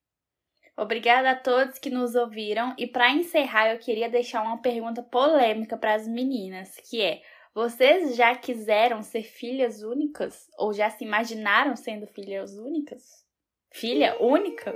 Obrigada 0.77 1.31
a 1.31 1.35
todos 1.35 1.77
que 1.77 1.89
nos 1.89 2.15
ouviram 2.15 2.73
e 2.77 2.87
para 2.87 3.11
encerrar 3.11 3.71
eu 3.71 3.79
queria 3.79 4.09
deixar 4.09 4.41
uma 4.41 4.61
pergunta 4.61 5.03
polêmica 5.03 5.77
para 5.77 5.93
as 5.93 6.07
meninas, 6.07 6.75
que 6.89 7.01
é: 7.01 7.21
vocês 7.53 8.15
já 8.15 8.35
quiseram 8.35 9.03
ser 9.03 9.23
filhas 9.23 9.83
únicas 9.83 10.47
ou 10.57 10.73
já 10.73 10.89
se 10.89 11.03
imaginaram 11.03 11.75
sendo 11.75 12.07
filhas 12.07 12.57
únicas? 12.57 13.25
Filha 13.73 14.17
única? 14.21 14.73